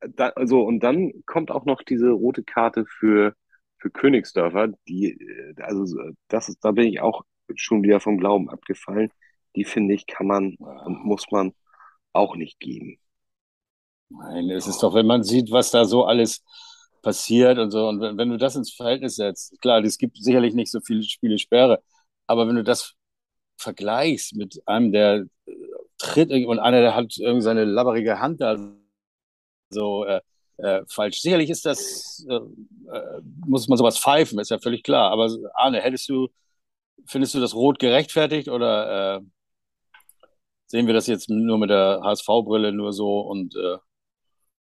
da, 0.00 0.30
also, 0.30 0.62
und 0.62 0.80
dann 0.80 1.12
kommt 1.26 1.50
auch 1.50 1.64
noch 1.64 1.82
diese 1.82 2.10
rote 2.10 2.42
Karte 2.42 2.84
für, 2.86 3.34
für 3.78 3.90
Königsdörfer, 3.90 4.68
die, 4.88 5.12
äh, 5.20 5.62
also 5.62 6.00
das 6.28 6.48
ist, 6.48 6.64
da 6.64 6.72
bin 6.72 6.88
ich 6.88 7.00
auch 7.00 7.22
schon 7.54 7.82
wieder 7.82 8.00
vom 8.00 8.18
Glauben 8.18 8.50
abgefallen. 8.50 9.10
Die 9.54 9.64
finde 9.64 9.94
ich, 9.94 10.06
kann 10.06 10.26
man 10.26 10.54
und 10.56 11.04
muss 11.04 11.30
man 11.30 11.54
auch 12.12 12.36
nicht 12.36 12.58
geben. 12.60 12.98
Nein, 14.10 14.50
es 14.50 14.66
ist 14.66 14.82
doch, 14.82 14.94
wenn 14.94 15.06
man 15.06 15.22
sieht, 15.22 15.50
was 15.50 15.70
da 15.70 15.84
so 15.84 16.04
alles 16.04 16.42
passiert 17.02 17.58
und 17.58 17.70
so, 17.70 17.88
und 17.88 18.00
wenn, 18.00 18.18
wenn 18.18 18.30
du 18.30 18.38
das 18.38 18.56
ins 18.56 18.72
Verhältnis 18.72 19.16
setzt, 19.16 19.60
klar, 19.60 19.82
es 19.84 19.98
gibt 19.98 20.16
sicherlich 20.16 20.54
nicht 20.54 20.70
so 20.70 20.80
viele 20.80 21.02
Spiele 21.02 21.38
Sperre, 21.38 21.82
aber 22.26 22.48
wenn 22.48 22.56
du 22.56 22.64
das 22.64 22.94
vergleichst 23.58 24.34
mit 24.36 24.62
einem, 24.66 24.92
der 24.92 25.26
äh, 25.46 25.52
tritt 25.98 26.30
und 26.32 26.58
einer, 26.58 26.80
der 26.80 26.94
hat 26.94 27.16
irgendwie 27.18 27.42
seine 27.42 27.64
labberige 27.64 28.20
Hand 28.20 28.40
da 28.40 28.56
so 29.70 30.04
äh, 30.04 30.20
äh, 30.58 30.82
falsch. 30.88 31.20
Sicherlich 31.20 31.50
ist 31.50 31.66
das, 31.66 32.26
äh, 32.28 32.34
äh, 32.34 33.20
muss 33.46 33.68
man 33.68 33.78
sowas 33.78 33.98
pfeifen, 33.98 34.38
ist 34.38 34.50
ja 34.50 34.58
völlig 34.58 34.82
klar. 34.82 35.10
Aber 35.12 35.30
Arne, 35.54 35.80
hättest 35.80 36.08
du, 36.08 36.28
findest 37.06 37.34
du 37.34 37.40
das 37.40 37.54
Rot 37.54 37.78
gerechtfertigt 37.78 38.48
oder 38.48 39.18
äh, 39.18 39.20
sehen 40.66 40.86
wir 40.86 40.94
das 40.94 41.06
jetzt 41.06 41.30
nur 41.30 41.58
mit 41.58 41.70
der 41.70 42.00
HSV-Brille 42.02 42.72
nur 42.72 42.92
so 42.92 43.20
und 43.20 43.54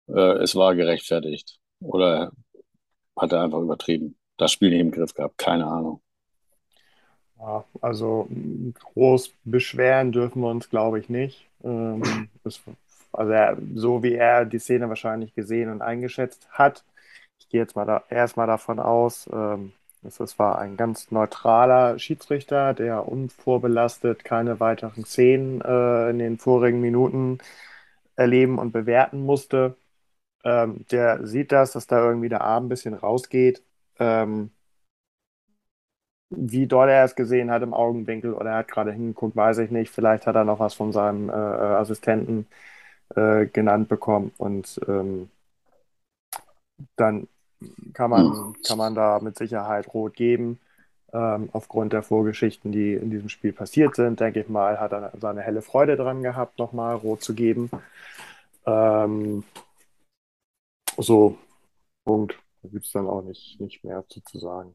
äh, 0.09 0.39
es 0.43 0.55
war 0.55 0.75
gerechtfertigt? 0.75 1.59
Oder 1.81 2.33
hat 3.17 3.33
er 3.33 3.43
einfach 3.43 3.61
übertrieben? 3.61 4.17
Das 4.37 4.53
Spiel 4.53 4.71
nicht 4.71 4.81
im 4.81 4.91
Griff 4.91 5.15
gehabt? 5.15 5.39
Keine 5.39 5.67
Ahnung. 5.67 6.01
Ja, 7.39 7.65
also 7.81 8.29
groß 8.95 9.33
beschweren 9.45 10.13
dürfen 10.13 10.41
wir 10.41 10.51
uns, 10.51 10.71
glaube 10.71 10.99
ich, 10.99 11.09
nicht. 11.09 11.47
Ähm, 11.63 12.29
also 13.13 13.31
er, 13.31 13.59
so 13.75 14.03
wie 14.03 14.15
er 14.15 14.45
die 14.45 14.59
Szene 14.59 14.89
wahrscheinlich 14.89 15.35
gesehen 15.35 15.71
und 15.71 15.83
eingeschätzt 15.83 16.49
hat. 16.51 16.85
Ich 17.39 17.49
gehe 17.49 17.61
jetzt 17.61 17.77
mal 17.77 17.85
da, 17.85 18.05
erstmal 18.09 18.47
davon 18.47 18.81
aus, 18.81 19.29
ähm, 19.33 19.73
es 20.05 20.39
war 20.39 20.59
ein 20.59 20.77
ganz 20.77 21.11
neutraler 21.11 21.99
Schiedsrichter, 21.99 22.75
der 22.75 23.09
unvorbelastet 23.09 24.25
keine 24.25 24.61
weiteren 24.61 25.05
Szenen 25.05 25.61
äh, 25.63 26.11
in 26.11 26.19
den 26.19 26.39
vorigen 26.39 26.81
Minuten 26.81 27.39
erleben 28.17 28.59
und 28.59 28.73
bewerten 28.73 29.21
musste. 29.25 29.77
Ähm, 30.45 30.87
der 30.91 31.27
sieht 31.27 31.53
das, 31.53 31.73
dass 31.73 31.87
da 31.87 32.05
irgendwie 32.07 32.29
der 32.29 32.43
Arm 32.43 32.67
ein 32.67 32.69
bisschen 32.69 32.95
rausgeht. 32.95 33.63
Ähm, 33.99 34.51
wie 36.31 36.67
doll 36.67 36.89
er 36.89 37.05
es 37.05 37.15
gesehen 37.17 37.51
hat 37.51 37.63
im 37.63 37.75
Augenwinkel 37.75 38.35
oder 38.35 38.51
er 38.51 38.57
hat 38.59 38.69
gerade 38.69 38.93
hingeguckt, 38.93 39.37
weiß 39.37 39.59
ich 39.59 39.71
nicht. 39.71 39.91
Vielleicht 39.91 40.27
hat 40.27 40.37
er 40.37 40.45
noch 40.45 40.59
was 40.61 40.75
von 40.75 40.93
seinem 40.93 41.29
äh, 41.31 41.33
äh 41.33 41.77
Assistenten 41.77 42.47
äh, 43.17 43.47
genannt 43.47 43.89
bekommen. 43.89 44.33
Und 44.39 44.81
ähm, 44.89 45.31
dann 46.97 47.29
kann 47.95 48.11
man, 48.11 48.55
kann 48.67 48.79
man 48.79 48.95
da 48.95 49.21
mit 49.21 49.37
Sicherheit 49.37 49.93
rot 49.95 50.15
geben. 50.15 50.61
Ähm, 51.13 51.49
aufgrund 51.53 51.93
der 51.93 52.03
Vorgeschichten, 52.03 52.73
die 52.73 52.95
in 52.95 53.11
diesem 53.11 53.29
Spiel 53.29 53.53
passiert 53.53 53.95
sind, 53.97 54.21
denke 54.21 54.41
ich 54.41 54.49
mal, 54.49 54.81
hat 54.81 54.93
er 54.93 55.13
seine 55.21 55.43
helle 55.43 55.63
Freude 55.63 55.97
dran 55.97 56.23
gehabt, 56.23 56.59
nochmal 56.59 56.97
rot 56.97 57.23
zu 57.23 57.35
geben. 57.35 57.71
Ähm, 58.67 59.45
so, 60.99 61.39
Punkt. 62.05 62.39
Da 62.63 62.69
gibt 62.71 62.87
es 62.87 62.93
dann 62.93 63.07
auch 63.07 63.23
nicht, 63.23 63.61
nicht 63.61 63.85
mehr 63.85 64.05
zu, 64.09 64.23
zu 64.23 64.39
sagen. 64.39 64.75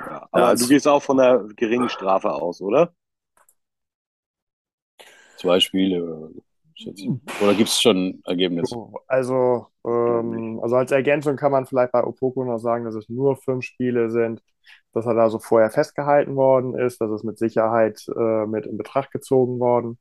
Ja, 0.00 0.28
Aber 0.32 0.54
du 0.56 0.66
gehst 0.66 0.88
auch 0.88 1.02
von 1.02 1.20
einer 1.20 1.44
geringen 1.54 1.88
Strafe 1.88 2.32
aus, 2.32 2.60
oder? 2.60 2.92
Zwei 5.36 5.60
Spiele 5.60 6.02
oder, 6.02 6.28
so, 6.28 6.42
schätze 6.74 7.02
ich. 7.04 7.42
oder 7.42 7.54
gibt 7.54 7.68
es 7.68 7.80
schon 7.80 8.20
Ergebnisse? 8.24 8.76
Also, 9.06 9.68
ähm, 9.86 10.60
also 10.62 10.76
als 10.76 10.90
Ergänzung 10.90 11.36
kann 11.36 11.52
man 11.52 11.66
vielleicht 11.66 11.92
bei 11.92 12.02
Opoko 12.02 12.44
noch 12.44 12.58
sagen, 12.58 12.84
dass 12.84 12.94
es 12.94 13.08
nur 13.08 13.36
fünf 13.36 13.64
Spiele 13.64 14.10
sind, 14.10 14.42
dass 14.92 15.06
er 15.06 15.14
da 15.14 15.30
so 15.30 15.38
vorher 15.38 15.70
festgehalten 15.70 16.34
worden 16.36 16.76
ist. 16.76 17.00
Das 17.00 17.10
ist 17.10 17.24
mit 17.24 17.38
Sicherheit 17.38 18.04
äh, 18.16 18.46
mit 18.46 18.66
in 18.66 18.76
Betracht 18.76 19.12
gezogen 19.12 19.60
worden. 19.60 19.98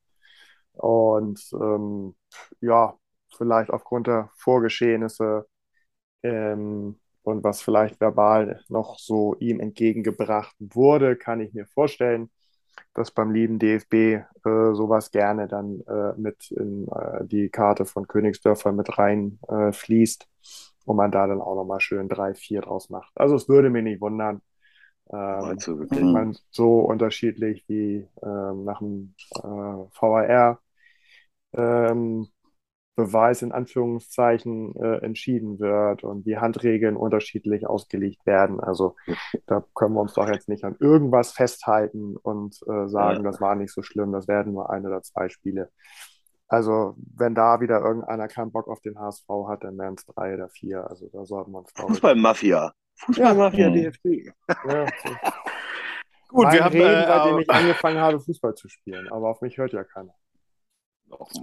Und 0.74 1.41
ähm, 1.54 2.15
ja, 2.62 2.96
vielleicht 3.36 3.72
aufgrund 3.72 4.08
der 4.08 4.30
Vorgeschehnisse 4.36 5.48
ähm, 6.24 7.00
und 7.24 7.44
was 7.44 7.62
vielleicht 7.62 8.00
verbal 8.00 8.62
noch 8.70 8.98
so 9.00 9.36
ihm 9.39 9.60
entgegengebracht 9.60 10.56
wurde, 10.60 11.15
kann 11.15 11.41
ich 11.41 11.54
mir 11.54 11.67
vorstellen, 11.67 12.30
dass 12.94 13.12
beim 13.12 13.32
lieben 13.32 13.60
DFB 13.60 13.94
äh, 13.94 14.24
sowas 14.74 15.12
gerne 15.12 15.48
dann 15.48 15.82
äh, 15.82 16.13
mit 16.17 16.52
in 16.52 16.88
äh, 16.88 17.26
die 17.26 17.50
Karte 17.50 17.86
von 17.86 18.08
Königsdörfer 18.08 18.72
mit 18.72 18.98
rein 18.98 19.39
äh, 19.48 19.72
fließt 19.72 20.28
und 20.86 20.96
man 20.96 21.12
da 21.12 21.28
dann 21.28 21.41
auch 21.41 21.56
nochmal 21.56 21.80
schön 21.80 22.10
drei, 22.10 22.34
vier 22.34 22.62
draus 22.62 22.89
macht. 22.89 23.12
Also 23.15 23.36
es 23.36 23.48
würde 23.48 23.70
mich 23.70 23.84
nicht 23.84 24.02
wundern. 24.02 24.41
Ähm, 25.12 25.58
du 25.58 25.80
ich 25.80 25.80
wirklich? 25.80 26.04
Mhm. 26.04 26.12
meine, 26.12 26.36
so 26.50 26.80
unterschiedlich 26.80 27.63
wie 27.67 28.08
ähm, 28.24 28.63
nach 28.63 28.80
dem 28.80 29.13
äh, 29.36 29.41
VAR 29.41 30.60
ähm, 31.54 32.28
Beweis 32.96 33.42
in 33.42 33.52
Anführungszeichen 33.54 34.76
äh, 34.76 34.98
entschieden 34.98 35.60
wird 35.60 36.04
und 36.04 36.26
die 36.26 36.38
Handregeln 36.38 36.98
unterschiedlich 36.98 37.66
ausgelegt 37.68 38.26
werden. 38.26 38.60
Also 38.60 38.96
da 39.48 39.64
können 39.76 39.94
wir 39.96 40.02
uns 40.02 40.14
doch 40.14 40.28
jetzt 40.28 40.50
nicht 40.50 40.66
an 40.66 40.76
irgendwas 40.80 41.32
festhalten 41.32 42.18
und 42.18 42.56
äh, 42.68 42.88
sagen, 42.90 43.24
Ja. 43.24 43.32
das 43.32 43.40
war 43.42 43.56
nicht 43.56 43.74
so 43.74 43.82
schlimm, 43.82 44.12
das 44.12 44.28
werden 44.28 44.54
nur 44.54 44.70
ein 44.70 44.86
oder 44.86 45.02
zwei 45.04 45.30
Spiele. 45.30 45.72
Also 46.50 46.96
wenn 47.16 47.34
da 47.34 47.62
wieder 47.62 47.80
irgendeiner 47.80 48.28
keinen 48.28 48.52
Bock 48.52 48.68
auf 48.68 48.82
den 48.82 49.00
HSV 49.00 49.26
hat, 49.48 49.64
dann 49.64 49.78
wären 49.78 49.94
es 49.94 50.06
drei 50.06 50.34
oder 50.34 50.50
vier. 50.50 50.86
Also 50.90 51.08
da 51.14 51.26
sollten 51.26 51.52
wir 51.52 51.60
uns, 51.60 51.72
Fußballmafia. 51.74 52.74
Fußballmafia 52.98 53.68
Ja. 53.70 53.74
DFB. 53.74 54.06
ja, 54.68 54.86
Gut, 56.28 56.44
mein 56.46 56.54
wir 56.54 56.64
haben, 56.66 56.74
Reden, 56.76 56.88
äh, 57.04 57.08
seitdem 57.08 57.38
äh, 57.38 57.42
ich 57.42 57.50
angefangen 57.50 58.00
habe, 58.00 58.20
Fußball 58.20 58.54
zu 58.56 58.68
spielen. 58.68 59.10
Aber 59.12 59.30
auf 59.30 59.40
mich 59.42 59.58
hört 59.58 59.72
ja 59.72 59.84
keiner. 59.86 60.14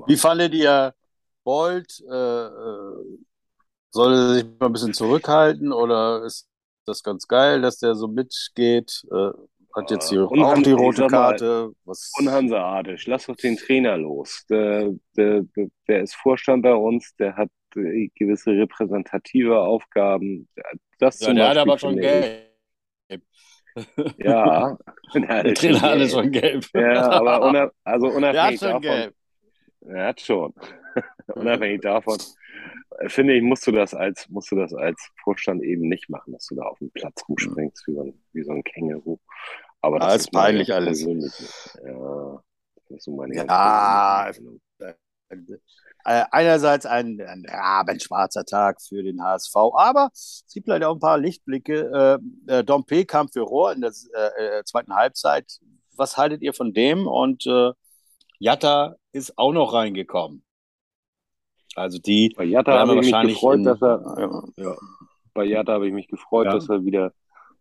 Wie 0.07 0.17
fandet 0.17 0.53
ihr 0.55 0.95
Bolt? 1.49 2.05
Äh, 2.07 2.47
äh, 2.47 3.19
soll 3.89 4.13
er 4.13 4.35
sich 4.35 4.45
mal 4.61 4.67
ein 4.67 4.73
bisschen 4.73 4.93
zurückhalten 4.93 5.73
oder 5.73 6.23
ist 6.27 6.47
das 6.85 7.03
ganz 7.03 7.27
geil, 7.27 7.63
dass 7.63 7.79
der 7.79 7.95
so 7.95 8.07
mitgeht? 8.07 9.03
Äh, 9.11 9.31
hat 9.75 9.91
jetzt 9.91 10.11
hier 10.11 10.21
Äh, 10.21 10.25
und 10.25 10.43
auch 10.43 10.63
die 10.63 10.73
rote 10.73 11.03
mal, 11.03 11.09
Karte. 11.09 11.71
Was? 11.87 12.13
Und 12.19 12.27
lass 13.07 13.27
doch 13.27 13.37
den 13.37 13.57
Trainer 13.57 13.97
los. 13.97 14.45
Der, 14.51 14.91
der, 15.17 15.43
der, 15.89 16.03
ist 16.03 16.17
Vorstand 16.17 16.65
bei 16.65 16.75
uns, 16.75 17.17
der 17.17 17.35
hat 17.35 17.49
äh, 17.77 18.11
gewisse 18.15 18.51
repräsentative 18.51 19.59
Aufgaben. 19.59 20.51
Das 20.99 21.19
Ja, 21.21 21.33
der 21.33 21.49
hat 21.49 21.57
aber 21.57 21.79
schon 21.79 21.97
gelb. 21.97 22.45
Ja, 24.19 24.77
der 25.15 25.29
hat 25.29 25.55
Trainer 25.55 25.81
hatte 25.81 25.99
gelb. 25.99 26.11
schon 26.11 26.31
gelb. 26.31 26.67
Ja, 26.75 27.11
aber 27.11 27.41
unab, 27.41 27.73
also 27.85 28.09
Der 28.09 28.13
hat 28.13 28.19
unabhängig 28.19 28.61
schon 28.61 28.69
davon, 28.69 28.83
gelb. 28.83 29.15
Er 29.87 30.09
hat 30.09 30.21
schon. 30.21 30.55
Unabhängig 31.35 31.81
davon, 31.83 32.19
äh, 32.99 33.09
finde 33.09 33.35
ich, 33.35 33.43
musst 33.43 33.67
du 33.67 33.73
das 33.73 33.95
als, 33.95 34.29
musst 34.29 34.51
du 34.51 34.57
das 34.57 34.75
als 34.75 35.11
Vorstand 35.23 35.63
eben 35.63 35.89
nicht 35.89 36.09
machen, 36.09 36.33
dass 36.33 36.47
du 36.47 36.55
da 36.57 36.63
auf 36.65 36.79
dem 36.79 36.91
Platz 36.91 37.23
rumspringst 37.29 37.87
wie 37.87 37.95
so 37.95 38.03
ein, 38.03 38.23
wie 38.33 38.43
so 38.43 38.53
ein 38.53 38.65
Känguru. 38.65 39.19
Aber 39.81 39.99
das 40.01 40.13
Ah, 40.13 40.17
ist 40.17 40.33
peinlich 40.33 40.73
alles. 40.75 40.99
persönliche- 41.05 41.45
Ja, 41.85 42.43
das 42.89 42.97
ist 42.99 43.05
so 43.05 43.15
meine 43.15 43.35
Ja, 43.37 43.45
Meinung. 44.35 44.61
Äh, 46.05 46.25
einerseits 46.31 46.87
ein, 46.87 47.21
ein 47.21 47.45
rabenschwarzer 47.47 48.45
Tag 48.45 48.81
für 48.81 49.03
den 49.03 49.23
HSV, 49.23 49.55
aber 49.75 50.09
es 50.15 50.45
gibt 50.53 50.67
leider 50.69 50.89
auch 50.89 50.95
ein 50.95 51.01
paar 51.01 51.19
Lichtblicke. 51.19 52.19
Äh, 52.49 52.53
äh, 52.61 52.65
Dompe 52.65 53.05
kam 53.05 53.29
für 53.29 53.43
Rohr 53.43 53.73
in 53.73 53.83
der 53.83 53.93
äh, 54.15 54.59
äh, 54.61 54.65
zweiten 54.65 54.95
Halbzeit. 54.95 55.59
Was 55.97 56.17
haltet 56.17 56.41
ihr 56.43 56.55
von 56.55 56.73
dem? 56.73 57.07
Und 57.07 57.47
äh, 57.47 57.73
Jatta 58.39 58.97
ist 59.13 59.37
auch 59.39 59.53
noch 59.53 59.73
reingekommen. 59.73 60.45
Also 61.75 61.99
die 61.99 62.33
Bei 62.37 62.45
Jatta 62.45 62.79
habe 62.79 62.95
ich 62.99 63.13
mich 63.13 63.35
gefreut, 63.35 63.59
in, 63.59 63.65
dass 63.65 63.81
er, 63.83 64.03
ja, 64.19 64.65
ja, 64.65 64.77
bei 65.35 65.45
Jatta 65.45 65.73
habe 65.75 65.87
ich 65.87 65.93
mich 65.93 66.09
gefreut, 66.09 66.47
Ja. 66.47 66.53
dass 66.55 66.69
er 66.69 66.85
wieder 66.85 67.13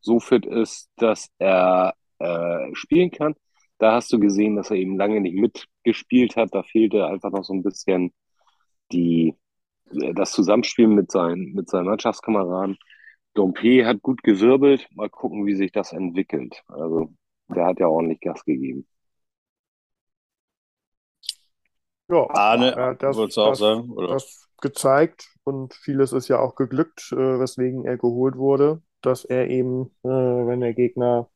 so 0.02 0.20
fit 0.20 0.46
ist, 0.46 0.90
dass 0.96 1.30
er 1.38 1.94
äh, 2.20 2.74
spielen 2.74 3.12
kann. 3.12 3.36
Da 3.78 3.94
hast 3.94 4.12
du 4.12 4.20
gesehen, 4.20 4.56
dass 4.56 4.72
er 4.72 4.78
eben 4.78 4.98
lange 4.98 5.22
nicht 5.22 5.36
mitgespielt 5.36 6.36
hat. 6.36 6.54
Da 6.54 6.64
fehlte 6.64 7.06
einfach 7.06 7.32
noch 7.32 7.44
so 7.44 7.54
ein 7.54 7.62
bisschen 7.64 8.14
die, 8.92 9.36
äh, 9.92 10.14
das 10.14 10.32
Zusammenspiel 10.32 10.88
mit 10.88 11.12
seinen, 11.12 11.54
mit 11.54 11.70
seinen 11.70 11.86
Mannschaftskameraden. 11.86 12.78
Dompe 13.36 13.86
hat 13.86 14.02
gut 14.02 14.24
gewirbelt. 14.24 14.88
Mal 14.96 15.10
gucken, 15.10 15.46
wie 15.46 15.54
sich 15.56 15.72
das 15.72 15.94
entwickelt. 15.94 16.64
Also, 16.68 17.14
der 17.50 17.66
hat 17.68 17.80
ja 17.80 17.88
ordentlich 17.88 18.20
Gas 18.20 18.44
gegeben. 18.46 18.88
Ja, 22.10 22.30
Arne, 22.30 22.74
ja, 22.76 22.94
das, 22.94 23.16
du 23.16 23.24
auch 23.24 23.50
das, 23.50 23.60
sagen? 23.60 23.90
Oder? 23.92 24.08
das 24.14 24.48
gezeigt 24.62 25.30
und 25.44 25.74
vieles 25.74 26.14
ist 26.14 26.28
ja 26.28 26.40
auch 26.40 26.56
geglückt, 26.56 27.12
äh, 27.12 27.40
weswegen 27.40 27.86
er 27.86 27.98
geholt 27.98 28.38
wurde, 28.38 28.82
dass 29.02 29.26
er 29.26 29.50
eben, 29.50 29.92
äh, 30.04 30.08
wenn 30.10 30.62
der 30.62 30.74
Gegner 30.74 31.30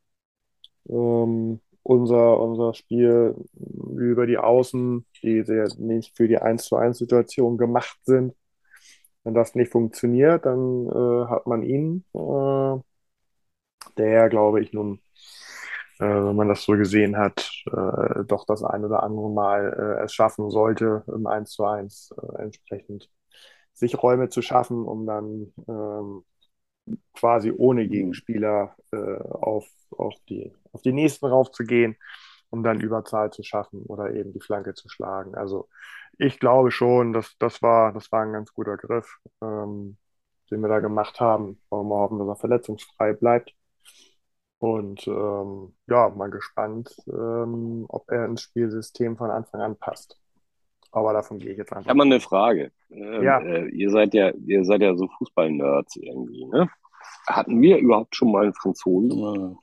ähm, 0.89 1.59
unser, 1.83 2.39
unser 2.39 2.73
Spiel 2.73 3.35
über 3.97 4.27
die 4.27 4.37
Außen, 4.37 5.05
die 5.23 5.43
sehr 5.43 5.67
nicht 5.77 6.15
für 6.15 6.27
die 6.27 6.37
1 6.37 6.65
zu 6.65 6.75
1 6.75 6.97
Situation 6.97 7.57
gemacht 7.57 7.99
sind, 8.03 8.33
wenn 9.23 9.33
das 9.33 9.55
nicht 9.55 9.71
funktioniert, 9.71 10.45
dann 10.45 10.87
äh, 10.87 11.25
hat 11.27 11.47
man 11.47 11.63
ihn, 11.63 12.05
äh, 12.13 12.77
der, 13.97 14.29
glaube 14.29 14.61
ich, 14.61 14.73
nun, 14.73 14.99
äh, 16.01 16.05
wenn 16.05 16.35
man 16.37 16.49
das 16.49 16.63
so 16.65 16.73
gesehen 16.73 17.17
hat, 17.17 17.51
äh, 17.67 18.25
doch 18.25 18.45
das 18.45 18.63
ein 18.63 18.85
oder 18.85 19.03
andere 19.03 19.31
Mal 19.31 19.97
äh, 20.01 20.05
es 20.05 20.13
schaffen 20.13 20.49
sollte, 20.51 21.03
im 21.07 21.27
1 21.27 21.51
zu 21.51 21.65
1 21.65 22.11
äh, 22.37 22.43
entsprechend 22.43 23.09
sich 23.73 24.01
Räume 24.03 24.29
zu 24.29 24.41
schaffen, 24.43 24.85
um 24.85 25.05
dann 25.07 25.53
ähm, 25.69 26.23
quasi 27.13 27.51
ohne 27.55 27.87
Gegenspieler 27.87 28.75
äh, 28.91 28.97
auf, 28.97 29.67
auf 29.91 30.13
die, 30.29 30.53
auf 30.73 30.81
die 30.81 30.93
nächsten 30.93 31.25
raufzugehen, 31.25 31.97
um 32.49 32.63
dann 32.63 32.81
Überzahl 32.81 33.31
zu 33.31 33.43
schaffen 33.43 33.83
oder 33.83 34.13
eben 34.13 34.33
die 34.33 34.41
Flanke 34.41 34.73
zu 34.73 34.89
schlagen. 34.89 35.35
Also 35.35 35.69
ich 36.17 36.39
glaube 36.39 36.71
schon, 36.71 37.13
dass 37.13 37.37
das 37.39 37.61
war, 37.61 37.93
das 37.93 38.11
war 38.11 38.23
ein 38.23 38.33
ganz 38.33 38.53
guter 38.53 38.77
Griff, 38.77 39.17
ähm, 39.41 39.97
den 40.51 40.61
wir 40.61 40.69
da 40.69 40.79
gemacht 40.79 41.19
haben. 41.19 41.61
Wollen 41.69 41.87
wir 41.87 41.95
hoffen, 41.97 42.19
dass 42.19 42.27
er 42.27 42.35
verletzungsfrei 42.37 43.13
bleibt. 43.13 43.53
Und 44.61 45.07
ähm, 45.07 45.73
ja, 45.89 46.09
mal 46.09 46.29
gespannt, 46.29 46.95
ähm, 47.07 47.85
ob 47.89 48.11
er 48.11 48.25
ins 48.25 48.43
Spielsystem 48.43 49.17
von 49.17 49.31
Anfang 49.31 49.59
an 49.59 49.75
passt. 49.75 50.19
Aber 50.91 51.13
davon 51.13 51.39
gehe 51.39 51.53
ich 51.53 51.57
jetzt 51.57 51.71
Ich 51.71 51.77
einfach. 51.77 51.89
habe 51.89 51.97
mal 51.97 52.05
eine 52.05 52.19
Frage. 52.19 52.71
Ähm, 52.91 53.23
Ja. 53.23 53.39
äh, 53.39 53.67
ihr 53.69 53.89
seid 53.89 54.13
ja, 54.13 54.29
ihr 54.45 54.63
seid 54.63 54.81
ja 54.81 54.95
so 54.95 55.07
Fußball-Nerds 55.17 55.95
irgendwie, 55.95 56.45
ne? 56.45 56.69
Hatten 57.25 57.59
wir 57.59 57.77
überhaupt 57.79 58.15
schon 58.15 58.31
mal 58.31 58.43
einen 58.43 58.53
Franzosen? 58.53 59.57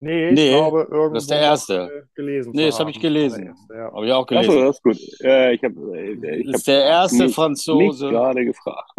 Nee, 0.00 0.28
ich 0.28 0.34
Nee, 0.34 0.50
glaube, 0.50 0.80
irgendwo 0.90 1.14
das 1.14 1.22
ist 1.24 1.30
der 1.30 1.40
erste. 1.40 2.08
gelesen 2.14 2.52
Nee, 2.54 2.66
das 2.66 2.78
habe 2.78 2.90
ich 2.90 3.00
gelesen. 3.00 3.54
Ja. 3.70 3.90
Habe 3.90 4.06
ich 4.06 4.12
auch 4.12 4.26
Achso, 4.30 4.52
gelesen. 4.52 4.60
das 4.66 4.76
ist 4.76 4.82
gut. 4.82 5.20
Äh, 5.24 5.54
ich 5.54 5.64
habe 5.64 5.98
äh, 5.98 6.36
ich 6.40 6.46
Das 6.46 6.52
hab 6.52 6.54
ist 6.56 6.68
der 6.68 6.84
erste 6.84 7.16
mich, 7.16 7.24
mich 7.26 7.34
Franzose. 7.34 8.10
gerade 8.10 8.44
gefragt. 8.44 8.90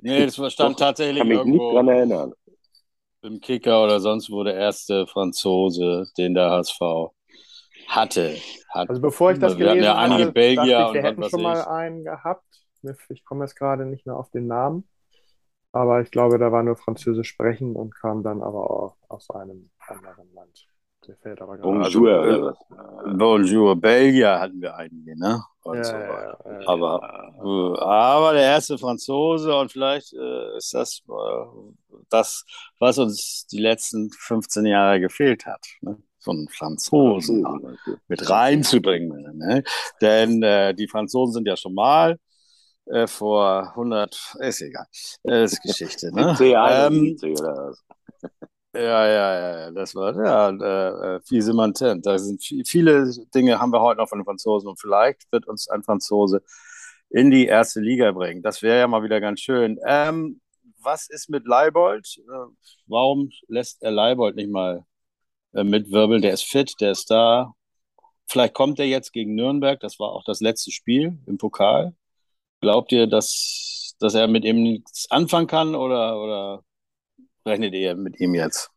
Nee, 0.00 0.26
das 0.26 0.52
stand 0.52 0.78
tatsächlich 0.78 1.18
kann 1.18 1.28
mich 1.28 1.36
nicht 1.44 1.46
irgendwo 1.46 1.72
dran 1.74 1.88
erinnern. 1.88 2.32
Im 3.22 3.40
Kicker 3.40 3.84
oder 3.84 4.00
sonst 4.00 4.30
wo 4.30 4.42
der 4.44 4.54
erste 4.54 5.06
Franzose, 5.06 6.06
den 6.16 6.34
der 6.34 6.50
HSV 6.50 6.80
hatte. 7.86 8.36
Hat. 8.68 8.88
Also 8.88 9.02
bevor 9.02 9.32
ich 9.32 9.38
das 9.38 9.56
gelesen 9.56 9.82
ja 9.82 10.06
dachte 10.06 10.22
ich, 10.22 10.34
wir 10.34 11.02
hätten 11.02 11.28
schon 11.28 11.42
mal 11.42 11.60
ich. 11.60 11.66
einen 11.66 12.04
gehabt. 12.04 12.44
Ich 13.08 13.24
komme 13.24 13.44
jetzt 13.44 13.56
gerade 13.56 13.84
nicht 13.84 14.06
mehr 14.06 14.16
auf 14.16 14.30
den 14.30 14.46
Namen. 14.46 14.88
Aber 15.72 16.00
ich 16.00 16.10
glaube, 16.10 16.38
da 16.38 16.50
war 16.50 16.62
nur 16.62 16.76
Französisch 16.76 17.28
sprechen 17.28 17.76
und 17.76 17.94
kam 17.94 18.22
dann 18.22 18.42
aber 18.42 18.70
auch 18.70 18.96
aus 19.08 19.30
einem 19.30 19.70
anderen 19.86 20.32
Land. 20.34 20.69
Der 21.10 21.16
fällt 21.16 21.42
aber 21.42 21.58
gerade. 21.58 21.84
Also, 21.84 21.98
Bonjour 21.98 22.24
äh, 22.24 22.28
oder 22.28 22.42
was? 22.52 23.18
Bonjour, 23.18 23.74
Belgier 23.74 24.38
hatten 24.38 24.60
wir 24.60 24.76
einige, 24.76 25.18
ne? 25.18 25.42
Und 25.64 25.78
Ja, 25.78 25.84
so 25.84 25.96
ja, 25.96 26.38
ja. 26.60 26.68
Aber, 26.68 27.34
äh, 27.42 27.80
aber 27.80 28.32
der 28.34 28.42
erste 28.42 28.78
Franzose 28.78 29.52
und 29.56 29.72
vielleicht 29.72 30.12
äh, 30.12 30.56
ist 30.56 30.72
das 30.72 31.02
äh, 31.08 32.02
das, 32.10 32.44
was 32.78 32.98
uns 32.98 33.44
die 33.50 33.58
letzten 33.58 34.12
15 34.12 34.66
Jahre 34.66 35.00
gefehlt 35.00 35.46
hat. 35.46 35.66
Ne? 35.80 36.00
So 36.20 36.30
einen 36.30 36.48
Franzosen 36.48 37.42
du? 37.42 37.96
mit 38.06 38.30
reinzubringen. 38.30 39.36
Ne? 39.36 39.64
Denn 40.00 40.44
äh, 40.44 40.74
die 40.74 40.86
Franzosen 40.86 41.32
sind 41.32 41.48
ja 41.48 41.56
schon 41.56 41.74
mal 41.74 42.18
äh, 42.86 43.08
vor 43.08 43.70
100, 43.70 44.36
ist 44.38 44.60
egal, 44.62 44.86
äh, 45.26 45.42
ist 45.42 45.60
Geschichte. 45.60 46.14
Ne? 46.14 46.36
70, 46.36 46.52
Ähm, 46.52 46.56
71 46.56 47.30
oder 47.32 47.56
was? 47.56 47.84
Ja, 48.72 49.04
ja, 49.08 49.60
ja, 49.66 49.70
das 49.72 49.96
war 49.96 50.14
ja 50.24 50.50
äh, 50.50 51.16
äh, 51.16 51.20
fiese 51.22 51.52
Mantent. 51.54 52.06
Da 52.06 52.18
sind 52.18 52.40
vi- 52.40 52.64
viele 52.64 53.10
Dinge 53.34 53.58
haben 53.58 53.72
wir 53.72 53.80
heute 53.80 53.98
noch 54.00 54.08
von 54.08 54.20
den 54.20 54.24
Franzosen 54.24 54.68
und 54.68 54.78
vielleicht 54.80 55.30
wird 55.32 55.48
uns 55.48 55.68
ein 55.68 55.82
Franzose 55.82 56.42
in 57.10 57.30
die 57.32 57.46
erste 57.46 57.80
Liga 57.80 58.12
bringen. 58.12 58.42
Das 58.42 58.62
wäre 58.62 58.78
ja 58.78 58.86
mal 58.86 59.02
wieder 59.02 59.20
ganz 59.20 59.40
schön. 59.40 59.80
Ähm, 59.84 60.40
was 60.78 61.08
ist 61.08 61.28
mit 61.30 61.46
Leibold? 61.48 62.18
Äh, 62.18 62.52
warum 62.86 63.30
lässt 63.48 63.82
er 63.82 63.90
Leibold 63.90 64.36
nicht 64.36 64.50
mal 64.50 64.84
äh, 65.54 65.64
mitwirbeln? 65.64 66.22
Der 66.22 66.32
ist 66.34 66.44
fit, 66.44 66.74
der 66.80 66.92
ist 66.92 67.10
da. 67.10 67.54
Vielleicht 68.28 68.54
kommt 68.54 68.78
er 68.80 68.86
jetzt 68.86 69.12
gegen 69.12 69.34
Nürnberg. 69.36 69.80
Das 69.80 69.98
war 70.00 70.10
auch 70.12 70.24
das 70.24 70.40
letzte 70.40 70.70
Spiel 70.72 71.18
im 71.26 71.38
Pokal. 71.38 71.94
Glaubt 72.60 72.92
ihr, 72.92 73.06
dass, 73.08 73.96
dass 74.00 74.14
er 74.14 74.28
mit 74.28 74.44
ihm 74.44 74.62
nichts 74.62 75.10
anfangen 75.10 75.46
kann 75.48 75.74
oder, 75.76 76.20
oder 76.22 76.64
rechnet 77.46 77.74
ihr 77.74 77.94
mit 77.96 78.20
ihm 78.20 78.34
jetzt? 78.34 78.70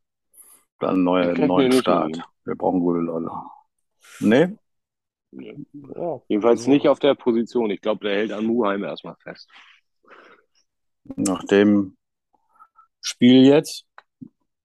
Dann 0.80 1.04
neue, 1.04 1.34
neuen 1.48 1.72
Start. 1.72 2.20
Wir 2.46 2.56
brauchen 2.56 2.80
gute 2.80 3.00
Leute. 3.00 3.30
Nee? 4.20 4.58
Ja, 5.96 6.22
Jedenfalls 6.28 6.68
nicht 6.68 6.88
auf 6.88 7.00
der 7.00 7.16
Position. 7.16 7.70
Ich 7.72 7.82
glaube, 7.82 8.06
der 8.08 8.16
hält 8.18 8.32
an 8.32 8.46
Muheim 8.46 8.84
erstmal 8.84 9.16
fest. 9.24 9.50
Nach 11.16 11.44
dem 11.46 11.96
Spiel 13.02 13.46
jetzt? 13.46 13.86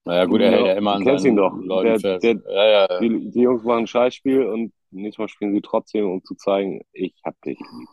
Naja, 0.04 0.24
gut, 0.24 0.40
er 0.40 0.50
hält 0.52 0.66
ja 0.66 0.72
Ja, 0.72 0.78
immer 0.78 0.94
an 0.94 1.04
kennst 1.04 1.24
ihn 1.24 1.36
seinen 1.36 1.36
doch. 1.36 1.56
Leuten 1.56 1.86
Der, 1.86 2.00
fest. 2.00 2.24
der, 2.24 2.42
Ja, 2.46 2.64
ja, 2.66 2.86
ja. 2.90 3.00
die, 3.00 3.30
die 3.30 3.40
Jungs 3.40 3.64
machen 3.64 3.80
ein 3.80 3.86
Scheißspiel 3.86 4.42
und 4.44 4.72
nächstes 4.90 5.18
Mal 5.18 5.28
spielen 5.28 5.52
sie 5.54 5.60
trotzdem, 5.62 6.10
um 6.10 6.24
zu 6.24 6.34
zeigen, 6.34 6.82
ich 6.92 7.14
hab 7.24 7.40
dich 7.42 7.58
lieb. 7.58 7.88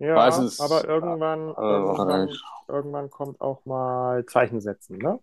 Ja, 0.00 0.14
Meistens 0.14 0.60
aber 0.60 0.82
äh, 0.82 0.86
irgendwann, 0.86 1.48
er 1.48 1.54
irgendwann, 1.58 2.30
irgendwann 2.68 3.10
kommt 3.10 3.40
auch 3.40 3.66
mal 3.66 4.24
Zeichen 4.24 4.60
setzen, 4.60 4.96
ne? 4.96 5.20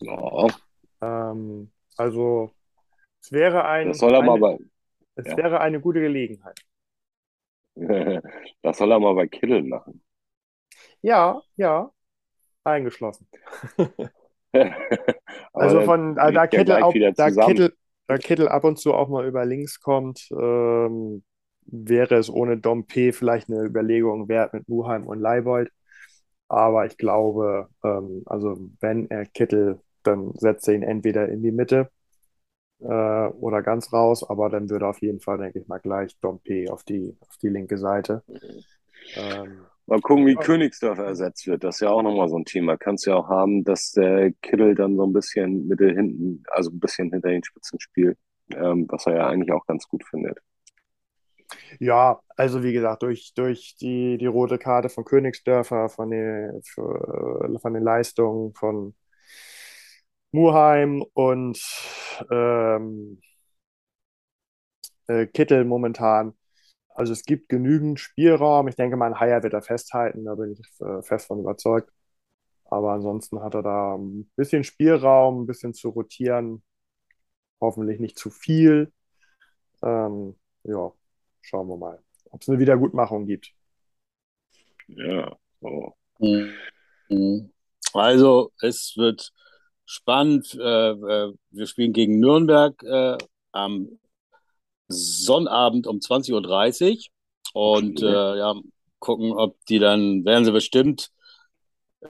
Ja, 0.00 0.46
Ähm, 1.00 1.70
also 1.96 2.50
es 3.20 3.30
wäre 3.30 3.58
das 3.58 3.66
ein, 3.66 3.94
soll 3.94 4.14
er 4.14 4.22
mal 4.22 4.32
eine, 4.32 4.40
bei, 4.40 4.58
es 5.14 5.26
ja. 5.26 5.36
wäre 5.36 5.60
eine 5.60 5.80
gute 5.80 6.00
Gelegenheit. 6.00 6.58
Das 8.62 8.78
soll 8.78 8.92
er 8.92 9.00
mal 9.00 9.14
bei 9.14 9.28
Kittel 9.28 9.62
machen. 9.62 10.02
Ja, 11.00 11.40
ja, 11.56 11.90
eingeschlossen. 12.64 13.28
Also 15.54 15.80
von 15.82 16.18
äh, 16.18 16.32
da 16.32 16.46
Kittel 16.46 16.82
auch, 16.82 16.94
da. 17.14 17.30
Kittel, 17.30 17.74
da 18.06 18.18
Kittel 18.18 18.48
ab 18.48 18.64
und 18.64 18.78
zu 18.78 18.92
auch 18.92 19.08
mal 19.08 19.26
über 19.26 19.46
links 19.46 19.80
kommt, 19.80 20.28
ähm, 20.30 21.24
wäre 21.66 22.16
es 22.16 22.30
ohne 22.30 22.58
Dompe 22.58 23.12
vielleicht 23.12 23.50
eine 23.50 23.62
Überlegung 23.64 24.28
wert 24.28 24.54
mit 24.54 24.68
Muheim 24.68 25.06
und 25.06 25.20
Leibold. 25.20 25.70
Aber 26.48 26.86
ich 26.86 26.96
glaube, 26.98 27.68
ähm, 27.84 28.22
also 28.26 28.58
wenn 28.80 29.10
er 29.10 29.26
Kittel, 29.26 29.80
dann 30.02 30.32
setzt 30.34 30.68
er 30.68 30.74
ihn 30.74 30.82
entweder 30.82 31.28
in 31.28 31.42
die 31.42 31.52
Mitte 31.52 31.90
äh, 32.80 32.86
oder 32.86 33.62
ganz 33.62 33.92
raus, 33.92 34.28
aber 34.28 34.50
dann 34.50 34.68
würde 34.70 34.86
auf 34.86 35.00
jeden 35.00 35.20
Fall, 35.20 35.38
denke 35.38 35.60
ich 35.60 35.68
mal, 35.68 35.78
gleich 35.78 36.18
Dompe 36.20 36.66
auf 36.72 36.84
die, 36.84 37.16
auf 37.20 37.36
die 37.38 37.48
linke 37.48 37.78
Seite. 37.78 38.22
Ähm, 39.16 39.66
Mal 39.86 40.00
gucken, 40.00 40.26
wie 40.26 40.34
ja, 40.34 40.40
Königsdörfer 40.40 41.04
ersetzt 41.04 41.46
wird. 41.46 41.64
Das 41.64 41.76
ist 41.76 41.80
ja 41.80 41.90
auch 41.90 42.02
nochmal 42.02 42.28
so 42.28 42.38
ein 42.38 42.44
Thema. 42.44 42.76
Kannst 42.76 43.06
ja 43.06 43.16
auch 43.16 43.28
haben, 43.28 43.64
dass 43.64 43.92
der 43.92 44.32
Kittel 44.40 44.74
dann 44.74 44.96
so 44.96 45.04
ein 45.04 45.12
bisschen 45.12 45.66
Mitte 45.66 45.88
hinten, 45.90 46.44
also 46.50 46.70
ein 46.70 46.78
bisschen 46.80 47.10
hinter 47.10 47.30
den 47.30 47.44
Spitzen 47.44 47.80
spielt, 47.80 48.16
ähm, 48.54 48.86
was 48.88 49.06
er 49.06 49.16
ja 49.16 49.26
eigentlich 49.26 49.52
auch 49.52 49.66
ganz 49.66 49.88
gut 49.88 50.04
findet. 50.04 50.38
Ja, 51.80 52.20
also 52.36 52.62
wie 52.62 52.72
gesagt, 52.72 53.02
durch, 53.02 53.32
durch 53.34 53.76
die, 53.80 54.18
die 54.18 54.26
rote 54.26 54.58
Karte 54.58 54.88
von 54.88 55.04
Königsdörfer, 55.04 55.88
von 55.88 56.10
den, 56.10 56.62
für, 56.64 57.58
von 57.60 57.74
den 57.74 57.82
Leistungen 57.82 58.54
von 58.54 58.94
Muheim 60.32 61.02
und 61.14 61.58
ähm, 62.30 63.20
äh, 65.06 65.26
Kittel 65.26 65.64
momentan. 65.64 66.34
Also 66.90 67.12
es 67.12 67.24
gibt 67.24 67.48
genügend 67.48 68.00
Spielraum. 68.00 68.68
Ich 68.68 68.76
denke 68.76 68.96
mal, 68.96 69.06
ein 69.08 69.20
Haier 69.20 69.42
wird 69.42 69.54
er 69.54 69.62
festhalten, 69.62 70.24
da 70.24 70.34
bin 70.36 70.52
ich 70.54 70.60
äh, 70.82 71.02
fest 71.02 71.26
von 71.28 71.40
überzeugt. 71.40 71.90
Aber 72.66 72.92
ansonsten 72.92 73.42
hat 73.42 73.54
er 73.54 73.62
da 73.62 73.96
ein 73.96 74.30
bisschen 74.36 74.64
Spielraum, 74.64 75.42
ein 75.42 75.46
bisschen 75.46 75.74
zu 75.74 75.90
rotieren. 75.90 76.62
Hoffentlich 77.60 78.00
nicht 78.00 78.18
zu 78.18 78.30
viel. 78.30 78.92
Ähm, 79.82 80.36
ja, 80.64 80.92
schauen 81.42 81.68
wir 81.68 81.76
mal, 81.76 82.02
ob 82.30 82.42
es 82.42 82.48
eine 82.48 82.58
Wiedergutmachung 82.58 83.26
gibt. 83.26 83.52
Ja, 84.88 85.36
so. 85.60 85.94
Mhm. 86.18 87.52
Also, 87.92 88.52
es 88.60 88.94
wird 88.96 89.32
spannend. 89.84 90.54
Äh, 90.54 90.90
äh, 90.90 91.34
wir 91.50 91.66
spielen 91.66 91.92
gegen 91.92 92.20
Nürnberg 92.20 92.82
äh, 92.82 93.18
am 93.52 93.98
Sonnabend 94.88 95.86
um 95.86 95.98
20.30 95.98 97.08
Uhr 97.54 97.78
und 97.78 98.02
äh, 98.02 98.38
ja, 98.38 98.54
gucken, 98.98 99.32
ob 99.32 99.56
die 99.66 99.78
dann, 99.78 100.24
werden 100.24 100.44
sie 100.44 100.52
bestimmt 100.52 101.10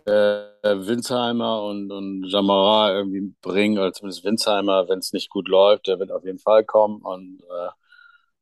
äh, 0.06 0.42
Winsheimer 0.62 1.62
und, 1.64 1.90
und 1.90 2.24
Jamara 2.26 2.94
irgendwie 2.94 3.34
bringen, 3.42 3.78
oder 3.78 3.92
zumindest 3.92 4.24
Winsheimer, 4.24 4.88
wenn 4.88 5.00
es 5.00 5.12
nicht 5.12 5.30
gut 5.30 5.48
läuft, 5.48 5.86
der 5.86 5.98
wird 5.98 6.12
auf 6.12 6.24
jeden 6.24 6.38
Fall 6.38 6.64
kommen 6.64 7.02
und 7.02 7.42
äh, 7.42 7.68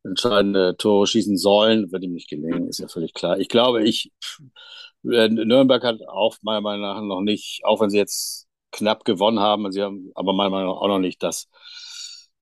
entscheidende 0.04 0.76
Tore 0.76 1.06
schießen 1.06 1.36
sollen, 1.36 1.92
wird 1.92 2.02
ihm 2.04 2.12
nicht 2.14 2.28
gelingen, 2.30 2.68
ist 2.68 2.78
ja 2.80 2.88
völlig 2.88 3.14
klar. 3.14 3.38
Ich 3.38 3.48
glaube, 3.48 3.84
ich, 3.84 4.12
äh, 5.04 5.28
Nürnberg 5.28 5.82
hat 5.84 6.00
auch 6.08 6.36
meiner 6.42 6.60
Meinung 6.60 6.82
nach 6.82 7.00
noch 7.02 7.20
nicht, 7.22 7.62
auch 7.64 7.80
wenn 7.80 7.90
sie 7.90 7.98
jetzt 7.98 8.48
knapp 8.72 9.04
gewonnen 9.04 9.40
haben, 9.40 9.70
sie 9.72 9.82
haben 9.82 10.10
aber 10.14 10.32
meiner 10.32 10.50
Meinung 10.50 10.74
nach 10.74 10.80
auch 10.82 10.88
noch 10.88 10.98
nicht 10.98 11.22
das 11.22 11.48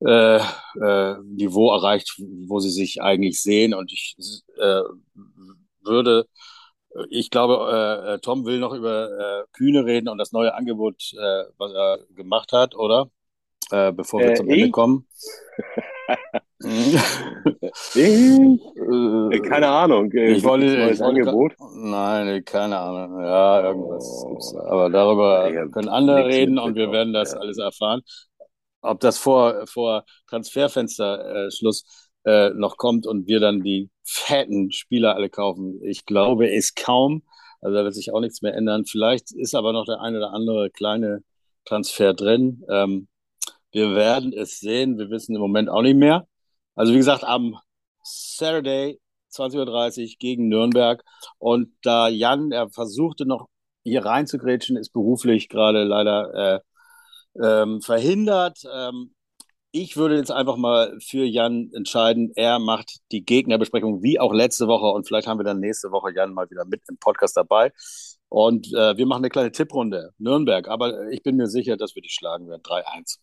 äh, 0.05 0.37
äh, 0.38 1.16
Niveau 1.25 1.73
erreicht, 1.73 2.14
wo 2.47 2.61
sie 2.61 2.71
sich 2.71 3.03
eigentlich 3.03 3.42
sehen 3.42 3.75
und 3.75 3.92
ich 3.92 4.16
äh, 4.59 4.83
würde 5.83 6.27
ich 7.11 7.31
glaube, 7.31 7.55
äh, 8.07 8.14
äh, 8.14 8.18
Tom 8.21 8.47
will 8.47 8.59
noch 8.61 8.73
über 8.75 9.42
äh, 9.42 9.44
Kühne 9.53 9.85
reden 9.85 10.09
und 10.09 10.18
das 10.18 10.33
neue 10.33 10.55
Angebot, 10.55 11.12
äh, 11.14 11.44
was 11.59 11.73
er 11.73 11.99
gemacht 12.14 12.53
hat, 12.53 12.75
oder? 12.75 13.11
Äh, 13.71 13.92
bevor 13.92 14.25
wir 14.25 14.33
Äh, 14.33 14.35
zum 14.35 14.51
Ende 14.51 14.68
ich? 14.68 14.71
kommen. 14.71 15.07
Ich? 16.61 16.97
Äh, 17.94 18.59
Äh, 19.31 19.40
keine 19.40 19.68
Ahnung. 19.68 20.11
Äh, 20.12 20.33
ich 20.33 20.44
wollte, 20.44 20.66
ein 20.85 20.92
ich 20.92 21.03
Angebot? 21.03 21.53
nein, 21.77 22.44
keine 22.44 22.79
Ahnung. 22.79 23.21
Ja, 23.21 23.62
irgendwas. 23.62 24.25
Oh, 24.25 24.59
Aber 24.59 24.90
darüber 24.90 25.51
können 25.71 25.88
andere 25.88 26.27
reden 26.27 26.59
und 26.59 26.75
wir 26.77 26.90
werden 26.92 27.12
das 27.12 27.33
Ja. 27.33 27.40
alles 27.40 27.59
erfahren. 27.59 28.03
Ob 28.81 29.01
das 29.01 29.18
vor, 29.18 29.66
vor 29.66 30.05
Transferfenster 30.29 31.47
äh, 31.47 31.51
äh, 32.25 32.51
noch 32.55 32.77
kommt 32.77 33.07
und 33.07 33.27
wir 33.27 33.40
dann 33.40 33.62
die 33.62 33.90
fetten 34.05 34.71
Spieler 34.73 35.14
alle 35.16 35.31
kaufen. 35.31 35.81
Ich 35.85 36.05
glaube 36.07 36.51
es 36.55 36.75
kaum. 36.75 37.23
Also 37.61 37.77
da 37.77 37.85
wird 37.85 37.94
sich 37.94 38.12
auch 38.12 38.21
nichts 38.21 38.42
mehr 38.42 38.55
ändern. 38.55 38.85
Vielleicht 38.87 39.33
ist 39.33 39.55
aber 39.55 39.73
noch 39.73 39.85
der 39.87 40.01
eine 40.01 40.18
oder 40.18 40.33
andere 40.33 40.71
kleine 40.71 41.23
Transfer 41.64 42.14
drin. 42.14 42.64
Ähm, 42.71 43.09
wir 43.73 43.94
werden 43.94 44.33
es 44.33 44.61
sehen. 44.61 44.99
Wir 44.99 45.11
wissen 45.11 45.35
im 45.35 45.40
Moment 45.40 45.68
auch 45.71 45.83
nicht 45.83 45.97
mehr. 45.97 46.27
Also 46.79 46.93
wie 46.93 46.99
gesagt, 46.99 47.25
am 47.25 47.59
Saturday 48.05 49.01
20.30 49.33 50.03
Uhr 50.03 50.17
gegen 50.21 50.49
Nürnberg. 50.49 51.03
Und 51.38 51.73
da 51.83 52.07
Jan, 52.07 52.53
er 52.53 52.71
versuchte 52.71 53.27
noch 53.27 53.49
hier 53.83 54.05
reinzugrätschen, 54.05 54.77
ist 54.77 54.93
beruflich 54.93 55.49
gerade 55.49 55.83
leider 55.83 56.62
äh, 57.35 57.43
ähm, 57.43 57.83
verhindert. 57.83 58.61
Ähm, 58.73 59.12
ich 59.73 59.97
würde 59.97 60.19
jetzt 60.19 60.31
einfach 60.31 60.57
mal 60.57 60.97
für 61.01 61.25
Jan 61.25 61.69
entscheiden. 61.75 62.31
Er 62.37 62.61
macht 62.61 62.99
die 63.11 63.25
Gegnerbesprechung 63.25 64.01
wie 64.05 64.21
auch 64.21 64.33
letzte 64.33 64.69
Woche 64.69 64.87
und 64.87 65.05
vielleicht 65.05 65.27
haben 65.27 65.41
wir 65.41 65.45
dann 65.45 65.59
nächste 65.59 65.91
Woche 65.91 66.14
Jan 66.14 66.33
mal 66.33 66.49
wieder 66.49 66.64
mit 66.64 66.83
im 66.88 66.97
Podcast 66.99 67.37
dabei. 67.37 67.73
Und 68.29 68.69
äh, 68.73 68.97
wir 68.97 69.07
machen 69.07 69.23
eine 69.23 69.31
kleine 69.31 69.51
Tipprunde. 69.51 70.12
Nürnberg, 70.19 70.69
aber 70.69 71.09
ich 71.11 71.25
bin 71.25 71.35
mir 71.35 71.49
sicher, 71.49 71.77
dass 71.77 71.97
wir 71.97 72.03
die 72.03 72.09
schlagen 72.09 72.49
werden. 72.49 72.62
3-1. 72.62 73.19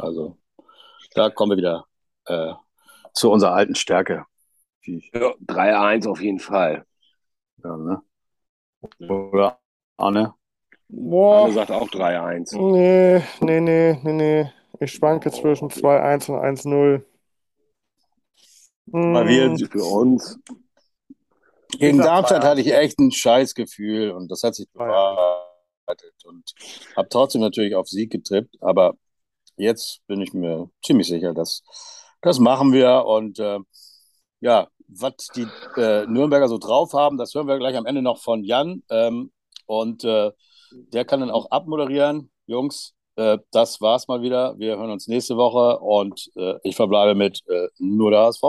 Also 0.00 0.38
da 1.14 1.30
kommen 1.30 1.52
wir 1.52 1.56
wieder 1.56 1.86
äh, 2.24 2.52
zu 3.14 3.30
unserer 3.30 3.52
alten 3.52 3.74
Stärke. 3.74 4.24
Ja, 4.82 5.34
3-1 5.46 6.06
auf 6.06 6.20
jeden 6.20 6.38
Fall. 6.38 6.84
ja, 7.62 7.76
ne? 7.76 8.02
Oder 9.08 9.58
Arne? 9.96 10.20
Anne 10.20 10.34
Boah, 10.88 11.52
sagt 11.52 11.70
auch 11.70 11.88
3-1. 11.88 12.52
nee, 12.52 13.22
nee, 13.40 13.60
nee, 13.60 14.00
nee, 14.02 14.12
nee. 14.12 14.52
Ich 14.80 14.92
schwanke 14.92 15.30
zwischen 15.30 15.70
2-1 15.70 16.30
und 16.30 16.38
1-0. 16.38 17.04
Weil 18.86 19.28
wir 19.28 19.44
Hm, 19.50 19.58
Für 19.70 19.84
uns. 19.84 20.38
gegen 21.78 21.98
Darmstadt 21.98 22.42
2-1. 22.42 22.46
hatte 22.48 22.60
ich 22.62 22.72
echt 22.74 22.98
ein 22.98 23.12
Scheißgefühl 23.12 24.10
und 24.12 24.30
das 24.30 24.42
hat 24.42 24.54
sich 24.54 24.68
2-1. 24.72 24.88
bewahrheitet 24.88 26.14
und 26.24 26.54
habe 26.96 27.08
trotzdem 27.08 27.40
natürlich 27.40 27.74
auf 27.74 27.88
Sieg 27.88 28.10
getippt, 28.10 28.56
aber 28.60 28.94
jetzt 29.56 30.00
bin 30.06 30.20
ich 30.20 30.32
mir 30.32 30.70
ziemlich 30.84 31.08
sicher, 31.08 31.34
dass 31.34 31.62
das 32.22 32.38
machen 32.38 32.72
wir 32.72 33.04
und 33.06 33.38
äh, 33.38 33.58
ja, 34.40 34.68
was 34.88 35.28
die 35.34 35.46
äh, 35.76 36.06
Nürnberger 36.06 36.48
so 36.48 36.58
drauf 36.58 36.92
haben, 36.92 37.16
das 37.16 37.34
hören 37.34 37.46
wir 37.46 37.58
gleich 37.58 37.76
am 37.76 37.86
Ende 37.86 38.02
noch 38.02 38.18
von 38.18 38.44
Jan 38.44 38.82
ähm, 38.90 39.32
und 39.66 40.04
äh, 40.04 40.32
der 40.72 41.04
kann 41.04 41.20
dann 41.20 41.30
auch 41.30 41.50
abmoderieren. 41.50 42.30
Jungs, 42.46 42.94
äh, 43.16 43.38
das 43.52 43.80
war's 43.80 44.08
mal 44.08 44.22
wieder. 44.22 44.58
Wir 44.58 44.78
hören 44.78 44.90
uns 44.90 45.06
nächste 45.06 45.36
Woche 45.36 45.78
und 45.80 46.30
äh, 46.36 46.54
ich 46.62 46.76
verbleibe 46.76 47.14
mit 47.14 47.40
äh, 47.48 47.68
nur 47.78 48.10
der 48.10 48.20
HSV. 48.20 48.42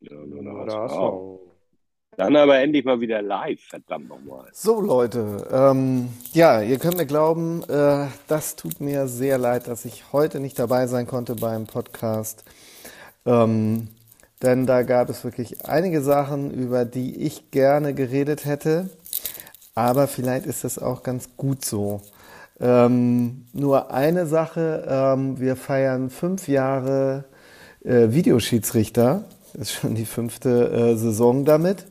Ja, 0.00 0.14
nur 0.14 0.66
der 0.66 0.80
HSV. 0.80 1.48
Dann 2.16 2.34
aber 2.34 2.58
endlich 2.58 2.84
mal 2.84 3.00
wieder 3.00 3.22
live, 3.22 3.60
verdammt 3.60 4.08
nochmal. 4.08 4.48
So, 4.52 4.80
Leute, 4.80 5.46
ähm, 5.52 6.08
ja, 6.32 6.60
ihr 6.60 6.78
könnt 6.80 6.96
mir 6.96 7.06
glauben, 7.06 7.62
äh, 7.68 8.08
das 8.26 8.56
tut 8.56 8.80
mir 8.80 9.06
sehr 9.06 9.38
leid, 9.38 9.68
dass 9.68 9.84
ich 9.84 10.12
heute 10.12 10.40
nicht 10.40 10.58
dabei 10.58 10.88
sein 10.88 11.06
konnte 11.06 11.36
beim 11.36 11.68
Podcast. 11.68 12.42
Ähm, 13.28 13.88
denn 14.42 14.66
da 14.66 14.82
gab 14.82 15.10
es 15.10 15.24
wirklich 15.24 15.66
einige 15.66 16.00
Sachen, 16.00 16.50
über 16.50 16.84
die 16.84 17.16
ich 17.16 17.50
gerne 17.50 17.92
geredet 17.92 18.44
hätte. 18.44 18.88
Aber 19.74 20.06
vielleicht 20.06 20.46
ist 20.46 20.64
das 20.64 20.78
auch 20.78 21.02
ganz 21.02 21.36
gut 21.36 21.64
so. 21.64 22.00
Ähm, 22.60 23.46
nur 23.52 23.92
eine 23.92 24.26
Sache, 24.26 24.86
ähm, 24.88 25.38
wir 25.38 25.56
feiern 25.56 26.10
fünf 26.10 26.48
Jahre 26.48 27.24
äh, 27.84 28.08
Videoschiedsrichter. 28.10 29.24
Das 29.52 29.62
ist 29.62 29.72
schon 29.72 29.94
die 29.94 30.06
fünfte 30.06 30.70
äh, 30.70 30.96
Saison 30.96 31.44
damit. 31.44 31.86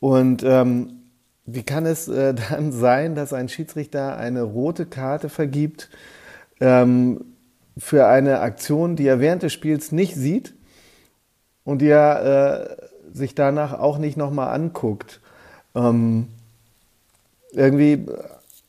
Und 0.00 0.42
ähm, 0.44 1.00
wie 1.46 1.62
kann 1.62 1.86
es 1.86 2.08
äh, 2.08 2.34
dann 2.50 2.72
sein, 2.72 3.14
dass 3.14 3.32
ein 3.32 3.48
Schiedsrichter 3.48 4.16
eine 4.16 4.42
rote 4.42 4.86
Karte 4.86 5.28
vergibt 5.28 5.88
ähm, 6.60 7.24
für 7.76 8.06
eine 8.06 8.40
Aktion, 8.40 8.96
die 8.96 9.06
er 9.06 9.20
während 9.20 9.42
des 9.42 9.52
Spiels 9.52 9.92
nicht 9.92 10.14
sieht 10.14 10.54
und 11.68 11.80
die 11.82 11.88
er 11.88 12.70
äh, 13.12 13.16
sich 13.16 13.34
danach 13.34 13.78
auch 13.78 13.98
nicht 13.98 14.16
nochmal 14.16 14.54
anguckt? 14.54 15.20
Ähm, 15.74 16.28
irgendwie 17.52 18.06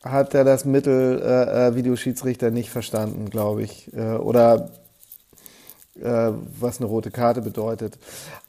hat 0.03 0.33
er 0.33 0.43
das 0.43 0.65
Mittel 0.65 1.21
äh, 1.23 1.67
äh 1.67 1.75
Videoschiedsrichter 1.75 2.51
nicht 2.51 2.69
verstanden, 2.69 3.29
glaube 3.29 3.63
ich. 3.63 3.89
Äh, 3.95 4.15
oder 4.17 4.71
äh, 6.01 6.31
was 6.59 6.79
eine 6.79 6.88
rote 6.88 7.09
Karte 7.09 7.41
bedeutet. 7.41 7.97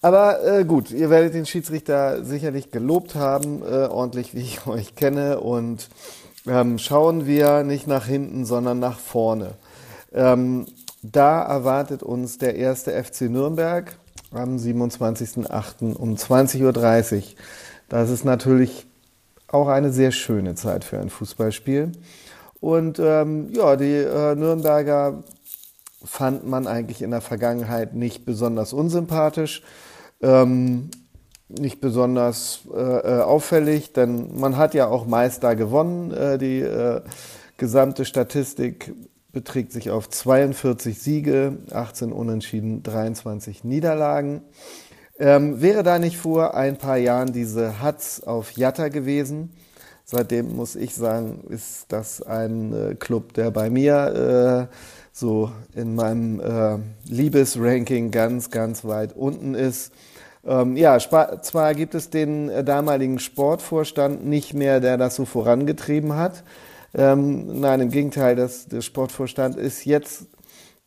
Aber 0.03 0.45
äh, 0.45 0.65
gut, 0.65 0.91
ihr 0.91 1.11
werdet 1.11 1.35
den 1.35 1.47
Schiedsrichter 1.47 2.25
sicherlich 2.25 2.73
gelobt 2.73 3.15
haben, 3.15 3.63
äh, 3.63 3.87
ordentlich 3.87 4.35
wie 4.35 4.41
ich 4.41 4.67
euch 4.67 4.97
kenne. 4.97 5.39
Und 5.39 5.91
ähm, 6.49 6.79
schauen 6.79 7.25
wir 7.25 7.63
nicht 7.63 7.87
nach 7.87 8.07
hinten, 8.07 8.45
sondern 8.45 8.81
nach 8.81 8.99
vorne. 8.99 9.53
Ähm, 10.13 10.67
da 11.03 11.41
erwartet 11.41 12.03
uns 12.03 12.39
der 12.39 12.57
erste 12.57 12.93
FC 13.01 13.23
Nürnberg 13.23 13.97
am 14.33 14.57
27.08. 14.57 15.95
um 15.95 16.15
20.30 16.15 17.17
Uhr. 17.17 17.23
Das 17.89 18.11
ist 18.11 18.25
natürlich 18.25 18.87
auch 19.49 19.69
eine 19.69 19.93
sehr 19.93 20.13
schöne 20.13 20.55
Zeit 20.55 20.85
für 20.85 20.99
ein 20.99 21.11
Fußballspiel. 21.11 21.93
Und 22.61 22.99
ähm, 22.99 23.49
ja, 23.53 23.77
die 23.77 23.95
äh, 23.95 24.35
Nürnberger 24.35 25.25
fand 26.05 26.47
man 26.47 26.67
eigentlich 26.67 27.03
in 27.03 27.11
der 27.11 27.21
Vergangenheit 27.21 27.95
nicht 27.95 28.25
besonders 28.25 28.73
unsympathisch, 28.73 29.63
ähm, 30.23 30.91
nicht 31.49 31.81
besonders 31.81 32.61
äh, 32.73 32.79
äh, 32.79 33.21
auffällig, 33.23 33.93
denn 33.93 34.39
man 34.39 34.57
hat 34.57 34.75
ja 34.75 34.87
auch 34.87 35.07
meist 35.07 35.43
da 35.43 35.55
gewonnen. 35.55 36.13
Äh, 36.13 36.39
die 36.39 36.61
äh, 36.61 37.01
gesamte 37.57 38.05
Statistik 38.05 38.95
beträgt 39.33 39.73
sich 39.73 39.91
auf 39.91 40.09
42 40.09 40.99
Siege, 40.99 41.59
18 41.71 42.13
Unentschieden, 42.13 42.83
23 42.83 43.65
Niederlagen. 43.65 44.43
Ähm, 45.19 45.61
wäre 45.61 45.83
da 45.83 45.99
nicht 45.99 46.17
vor 46.17 46.55
ein 46.55 46.79
paar 46.79 46.97
Jahren 46.97 47.33
diese 47.33 47.81
Hatz 47.81 48.21
auf 48.21 48.53
Jatta 48.53 48.89
gewesen? 48.89 49.51
Seitdem 50.05 50.57
muss 50.57 50.75
ich 50.75 50.95
sagen, 50.95 51.45
ist 51.51 51.87
das 51.89 52.23
ein 52.23 52.73
äh, 52.73 52.95
Club, 52.95 53.35
der 53.35 53.51
bei 53.51 53.71
mir 53.71 54.69
äh, 54.71 54.75
so 55.13 55.53
in 55.75 55.95
meinem 55.95 56.41
äh, 56.41 56.79
Liebesranking 57.09 58.11
ganz, 58.11 58.51
ganz 58.51 58.85
weit 58.85 59.15
unten 59.15 59.55
ist. 59.55 59.93
Ähm, 60.45 60.77
ja, 60.77 60.99
zwar 60.99 61.75
gibt 61.75 61.95
es 61.95 62.11
den 62.11 62.49
äh, 62.49 62.65
damaligen 62.65 63.19
Sportvorstand 63.19 64.25
nicht 64.25 64.55
mehr, 64.55 64.81
der 64.81 64.97
das 64.97 65.15
so 65.15 65.27
vorangetrieben 65.27 66.17
hat. 66.17 66.43
Ähm, 66.95 67.61
nein, 67.61 67.81
im 67.81 67.91
Gegenteil, 67.91 68.37
das, 68.37 68.67
der 68.67 68.81
Sportvorstand 68.81 69.57
ist 69.57 69.85
jetzt 69.85 70.27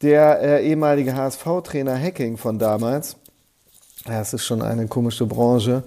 der 0.01 0.41
äh, 0.41 0.67
ehemalige 0.67 1.15
HSV-Trainer 1.15 1.97
Hacking 1.97 2.37
von 2.37 2.59
damals. 2.59 3.15
Ja, 4.05 4.19
es 4.19 4.33
ist 4.33 4.45
schon 4.45 4.61
eine 4.61 4.87
komische 4.87 5.25
Branche 5.25 5.83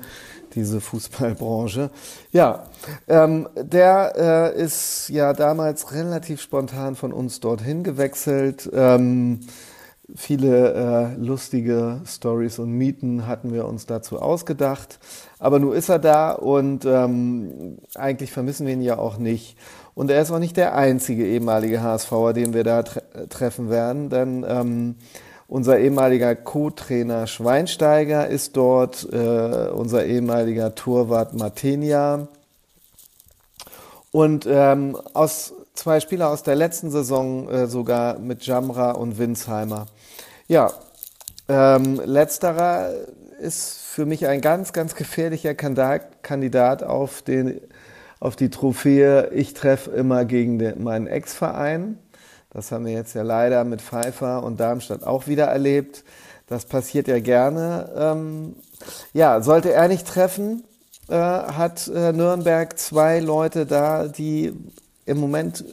diese 0.57 0.81
Fußballbranche. 0.81 1.91
Ja, 2.33 2.65
ähm, 3.07 3.49
der 3.57 4.55
äh, 4.57 4.61
ist 4.61 5.09
ja 5.11 5.33
damals 5.33 5.93
relativ 5.93 6.41
spontan 6.41 6.97
von 6.97 7.13
uns 7.13 7.41
dorthin 7.41 7.85
gewechselt. 7.85 8.69
Ähm, 8.73 9.41
viele 10.15 10.73
äh, 10.73 11.21
lustige 11.21 12.01
Stories 12.07 12.59
und 12.59 12.73
Mieten 12.73 13.27
hatten 13.27 13.53
wir 13.53 13.67
uns 13.67 13.87
dazu 13.87 14.19
ausgedacht. 14.21 14.99
Aber 15.39 15.59
nun 15.59 15.75
ist 15.75 15.91
er 15.91 15.99
da 15.99 16.33
und 16.33 16.85
ähm, 16.87 17.79
eigentlich 17.95 18.33
vermissen 18.33 18.67
wir 18.67 18.75
ihn 18.75 18.83
ja 18.83 18.99
auch 18.99 19.19
nicht. 19.19 19.57
Und 19.97 20.11
er 20.11 20.21
ist 20.21 20.31
auch 20.31 20.39
nicht 20.39 20.59
der 20.59 20.75
einzige 20.75 21.27
ehemalige 21.27 21.83
HSVer, 21.83 22.35
den 22.35 22.53
wir 22.53 22.65
da 22.65 22.83
tre 22.83 23.01
treffen 23.31 23.71
werden, 23.71 24.11
denn 24.11 24.45
ähm, 24.47 24.97
unser 25.49 25.79
ehemaliger 25.79 26.37
Co-Trainer 26.37 27.27
Schweinsteiger 27.27 28.29
ist 28.29 28.59
dort, 28.59 29.09
äh, 29.11 29.71
unser 29.71 30.05
ehemaliger 30.05 30.75
Torwart 30.75 31.33
Martenia. 31.33 32.29
Und 34.13 34.47
ähm, 34.47 34.99
aus 35.15 35.55
zwei 35.73 36.01
Spieler 36.01 36.29
aus 36.29 36.43
der 36.43 36.57
letzten 36.57 36.91
Saison 36.91 37.49
äh, 37.49 37.67
sogar 37.67 38.19
mit 38.19 38.45
Jamra 38.45 38.91
und 38.91 39.17
Winsheimer. 39.17 39.87
Ja, 40.47 40.73
ähm, 41.49 42.03
letzterer 42.05 42.91
ist 43.41 43.79
für 43.79 44.05
mich 44.05 44.27
ein 44.27 44.43
ganz, 44.43 44.75
ganz 44.75 44.95
gefährlicher 44.95 45.55
Kandidat 45.55 46.83
auf, 46.83 47.23
den, 47.23 47.63
auf 48.21 48.37
die 48.37 48.51
Trophäe. 48.51 49.31
Ich 49.33 49.55
treffe 49.55 49.91
immer 49.91 50.25
gegen 50.25 50.59
den, 50.59 50.83
meinen 50.83 51.07
Ex-Verein. 51.07 51.99
Das 52.51 52.73
haben 52.73 52.87
wir 52.87 52.93
jetzt 52.93 53.15
ja 53.15 53.23
leider 53.23 53.65
mit 53.65 53.83
Pfeiffer 53.83 54.43
und 54.43 54.61
Darmstadt 54.61 55.05
auch 55.05 55.27
wieder 55.27 55.45
erlebt. 55.45 56.05
Das 56.47 56.65
passiert 56.65 57.09
ja 57.09 57.21
gerne. 57.21 57.93
Ähm, 57.97 58.57
ja, 59.13 59.43
sollte 59.43 59.73
er 59.73 59.89
nicht 59.89 60.07
treffen, 60.07 60.65
äh, 61.09 61.15
hat 61.15 61.89
äh, 61.89 62.13
Nürnberg 62.13 62.79
zwei 62.79 63.21
Leute 63.21 63.67
da, 63.67 64.09
die 64.09 64.53
im 65.05 65.19
Moment 65.19 65.65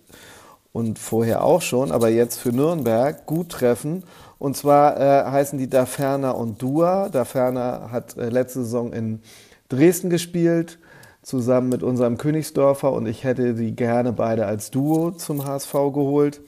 und 0.74 0.98
vorher 1.00 1.44
auch 1.44 1.62
schon, 1.62 1.92
aber 1.92 2.10
jetzt 2.10 2.40
für 2.40 2.52
Nürnberg 2.52 3.26
gut 3.26 3.50
treffen. 3.50 4.04
Und 4.40 4.58
zwar 4.58 5.00
äh, 5.00 5.32
heißen 5.32 5.58
die 5.58 5.70
Daferna 5.70 6.32
und 6.32 6.62
Dua. 6.62 7.08
Daferna 7.10 7.90
hat 7.92 8.18
äh, 8.18 8.30
letzte 8.30 8.64
Saison 8.64 8.92
in 8.92 9.22
Dresden 9.70 10.10
gespielt 10.10 10.80
zusammen 11.24 11.70
mit 11.70 11.84
unserem 11.84 12.18
Königsdorfer 12.18 12.92
und 12.92 13.08
ich 13.08 13.24
hätte 13.24 13.56
die 13.56 13.76
gerne 13.76 14.14
beide 14.14 14.46
als 14.46 14.72
Duo 14.72 15.12
zum 15.12 15.46
HSV 15.46 15.72
geholt. 15.72 16.42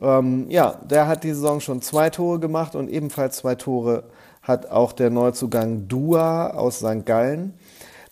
Ähm, 0.00 0.46
ja, 0.48 0.80
der 0.84 1.06
hat 1.06 1.24
die 1.24 1.32
Saison 1.32 1.60
schon 1.60 1.82
zwei 1.82 2.10
Tore 2.10 2.40
gemacht 2.40 2.74
und 2.74 2.88
ebenfalls 2.90 3.36
zwei 3.36 3.54
Tore 3.54 4.04
hat 4.42 4.70
auch 4.70 4.92
der 4.92 5.10
Neuzugang 5.10 5.88
Dua 5.88 6.48
aus 6.48 6.78
St. 6.78 7.06
Gallen. 7.06 7.54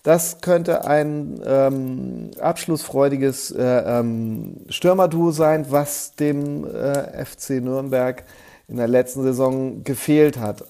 Das 0.03 0.41
könnte 0.41 0.85
ein 0.85 1.39
ähm, 1.45 2.31
abschlussfreudiges 2.39 3.51
äh, 3.51 3.99
ähm, 3.99 4.57
Stürmerduo 4.67 5.31
sein, 5.31 5.67
was 5.69 6.15
dem 6.15 6.65
äh, 6.65 7.23
FC 7.23 7.61
Nürnberg 7.61 8.23
in 8.67 8.77
der 8.77 8.87
letzten 8.87 9.23
Saison 9.23 9.83
gefehlt 9.83 10.37
hat. 10.37 10.65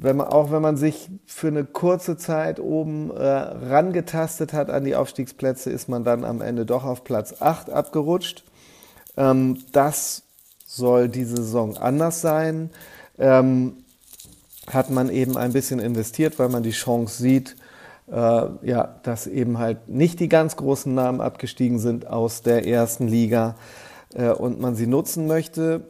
Wenn 0.00 0.16
man, 0.16 0.28
auch 0.28 0.52
wenn 0.52 0.62
man 0.62 0.76
sich 0.76 1.10
für 1.26 1.48
eine 1.48 1.64
kurze 1.64 2.16
Zeit 2.16 2.60
oben 2.60 3.10
äh, 3.10 3.20
rangetastet 3.20 4.52
hat 4.52 4.70
an 4.70 4.84
die 4.84 4.94
Aufstiegsplätze, 4.94 5.70
ist 5.70 5.88
man 5.88 6.04
dann 6.04 6.24
am 6.24 6.40
Ende 6.40 6.64
doch 6.64 6.84
auf 6.84 7.02
Platz 7.02 7.42
8 7.42 7.70
abgerutscht. 7.70 8.44
Ähm, 9.16 9.58
das 9.72 10.22
soll 10.66 11.08
diese 11.08 11.38
Saison 11.38 11.76
anders 11.76 12.20
sein. 12.20 12.70
Ähm, 13.18 13.78
hat 14.68 14.88
man 14.88 15.10
eben 15.10 15.36
ein 15.36 15.52
bisschen 15.52 15.80
investiert, 15.80 16.38
weil 16.38 16.48
man 16.48 16.62
die 16.62 16.70
Chance 16.70 17.20
sieht, 17.20 17.56
äh, 18.06 18.14
ja, 18.62 19.00
dass 19.02 19.26
eben 19.26 19.58
halt 19.58 19.88
nicht 19.88 20.20
die 20.20 20.28
ganz 20.28 20.54
großen 20.54 20.94
Namen 20.94 21.20
abgestiegen 21.20 21.80
sind 21.80 22.06
aus 22.06 22.42
der 22.42 22.68
ersten 22.68 23.08
Liga 23.08 23.56
äh, 24.14 24.28
und 24.28 24.60
man 24.60 24.76
sie 24.76 24.86
nutzen 24.86 25.26
möchte. 25.26 25.88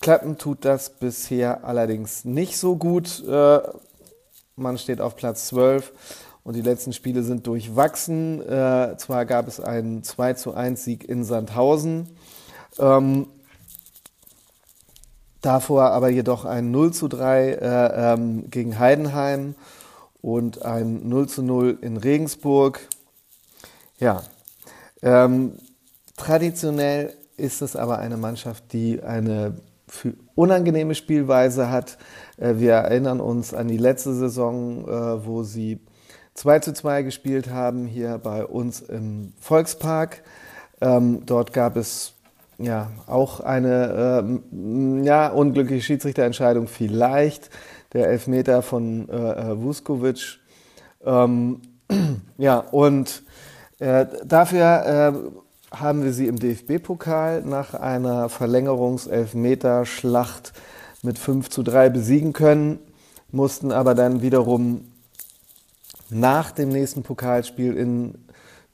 Klappen 0.00 0.38
tut 0.38 0.64
das 0.64 0.90
bisher 0.90 1.64
allerdings 1.64 2.24
nicht 2.24 2.56
so 2.56 2.76
gut. 2.76 3.24
Äh, 3.26 3.60
man 4.56 4.78
steht 4.78 5.00
auf 5.00 5.16
Platz 5.16 5.48
12 5.48 5.92
und 6.44 6.54
die 6.54 6.62
letzten 6.62 6.92
Spiele 6.92 7.22
sind 7.22 7.46
durchwachsen. 7.46 8.40
Äh, 8.40 8.96
zwar 8.96 9.26
gab 9.26 9.48
es 9.48 9.60
einen 9.60 10.04
2 10.04 10.34
zu 10.34 10.54
1 10.54 10.84
Sieg 10.84 11.08
in 11.08 11.24
Sandhausen, 11.24 12.08
ähm, 12.78 13.26
davor 15.40 15.90
aber 15.90 16.10
jedoch 16.10 16.44
ein 16.44 16.70
0 16.70 16.92
zu 16.92 17.08
3 17.08 17.48
äh, 17.50 18.12
ähm, 18.14 18.50
gegen 18.50 18.78
Heidenheim 18.78 19.56
und 20.22 20.64
ein 20.64 21.08
0 21.08 21.28
zu 21.28 21.42
0 21.42 21.78
in 21.80 21.96
Regensburg. 21.96 22.80
Ja, 23.98 24.22
ähm, 25.02 25.58
traditionell 26.16 27.14
ist 27.36 27.62
es 27.62 27.76
aber 27.76 27.98
eine 27.98 28.16
Mannschaft, 28.16 28.72
die 28.72 29.02
eine 29.02 29.54
unangenehme 30.34 30.94
Spielweise 30.94 31.70
hat. 31.70 31.98
Äh, 32.36 32.54
wir 32.56 32.72
erinnern 32.72 33.20
uns 33.20 33.54
an 33.54 33.68
die 33.68 33.76
letzte 33.76 34.14
Saison, 34.14 34.86
äh, 34.86 35.26
wo 35.26 35.42
sie 35.42 35.80
2 36.34 36.60
zu 36.60 36.72
2 36.72 37.02
gespielt 37.02 37.50
haben, 37.50 37.86
hier 37.86 38.18
bei 38.18 38.44
uns 38.44 38.80
im 38.80 39.32
Volkspark. 39.40 40.22
Ähm, 40.80 41.22
dort 41.26 41.52
gab 41.52 41.76
es 41.76 42.14
ja 42.58 42.90
auch 43.06 43.40
eine 43.40 44.22
ähm, 44.24 45.04
ja, 45.04 45.28
unglückliche 45.28 45.82
Schiedsrichterentscheidung 45.82 46.68
vielleicht. 46.68 47.50
Der 47.92 48.08
Elfmeter 48.08 48.62
von 48.62 49.08
äh, 49.08 49.60
Vuskovic. 49.60 50.38
Ähm, 51.04 51.62
ja, 52.38 52.58
und 52.58 53.22
dafür 54.26 55.44
haben 55.70 56.04
wir 56.04 56.12
sie 56.12 56.26
im 56.26 56.38
DFB-Pokal 56.38 57.42
nach 57.42 57.74
einer 57.74 58.28
Verlängerungselfmeterschlacht 58.28 60.52
mit 61.02 61.18
5 61.18 61.48
zu 61.50 61.62
3 61.62 61.90
besiegen 61.90 62.32
können, 62.32 62.80
mussten 63.30 63.70
aber 63.72 63.94
dann 63.94 64.22
wiederum 64.22 64.90
nach 66.10 66.50
dem 66.50 66.70
nächsten 66.70 67.02
Pokalspiel 67.02 67.76
in 67.76 68.14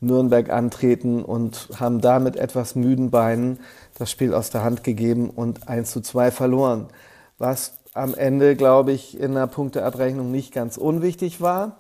Nürnberg 0.01 0.51
antreten 0.51 1.25
und 1.25 1.69
haben 1.79 2.01
da 2.01 2.21
mit 2.21 2.37
etwas 2.37 2.75
müden 2.75 3.11
Beinen 3.11 3.61
das 3.99 4.11
Spiel 4.11 4.35
aus 4.35 4.51
der 4.51 4.63
Hand 4.63 4.85
gegeben 4.85 5.31
und 5.31 5.69
1 5.69 5.91
zu 5.91 6.01
2 6.01 6.31
verloren. 6.31 6.89
Was 7.39 7.75
am 7.95 8.15
Ende, 8.15 8.57
glaube 8.57 8.93
ich, 8.93 9.19
in 9.19 9.35
der 9.35 9.47
Punkteabrechnung 9.47 10.31
nicht 10.31 10.53
ganz 10.53 10.77
unwichtig 10.77 11.41
war. 11.41 11.77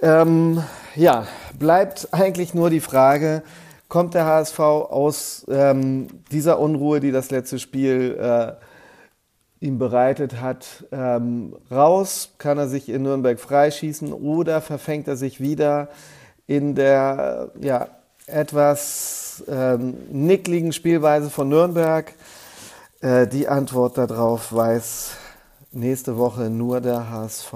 Ähm, 0.00 0.64
ja, 0.96 1.26
bleibt 1.58 2.08
eigentlich 2.12 2.54
nur 2.54 2.70
die 2.70 2.80
Frage, 2.80 3.42
kommt 3.90 4.14
der 4.14 4.24
HSV 4.24 4.58
aus 4.60 5.44
ähm, 5.50 6.06
dieser 6.30 6.58
Unruhe, 6.60 7.00
die 7.00 7.10
das 7.10 7.30
letzte 7.30 7.58
Spiel 7.58 8.16
äh, 8.18 8.52
ihm 9.62 9.78
bereitet 9.78 10.40
hat, 10.40 10.86
ähm, 10.92 11.56
raus? 11.70 12.32
Kann 12.38 12.56
er 12.56 12.68
sich 12.68 12.88
in 12.88 13.02
Nürnberg 13.02 13.38
freischießen 13.38 14.12
oder 14.14 14.62
verfängt 14.62 15.08
er 15.08 15.16
sich 15.16 15.40
wieder 15.40 15.88
in 16.46 16.74
der 16.74 17.50
ja, 17.60 17.88
etwas 18.26 19.44
ähm, 19.48 19.96
nickligen 20.10 20.72
Spielweise 20.72 21.28
von 21.28 21.48
Nürnberg? 21.48 22.14
Äh, 23.00 23.26
die 23.26 23.48
Antwort 23.48 23.98
darauf 23.98 24.52
weiß 24.52 25.10
nächste 25.72 26.16
Woche 26.16 26.48
nur 26.48 26.80
der 26.80 27.10
HSV. 27.10 27.54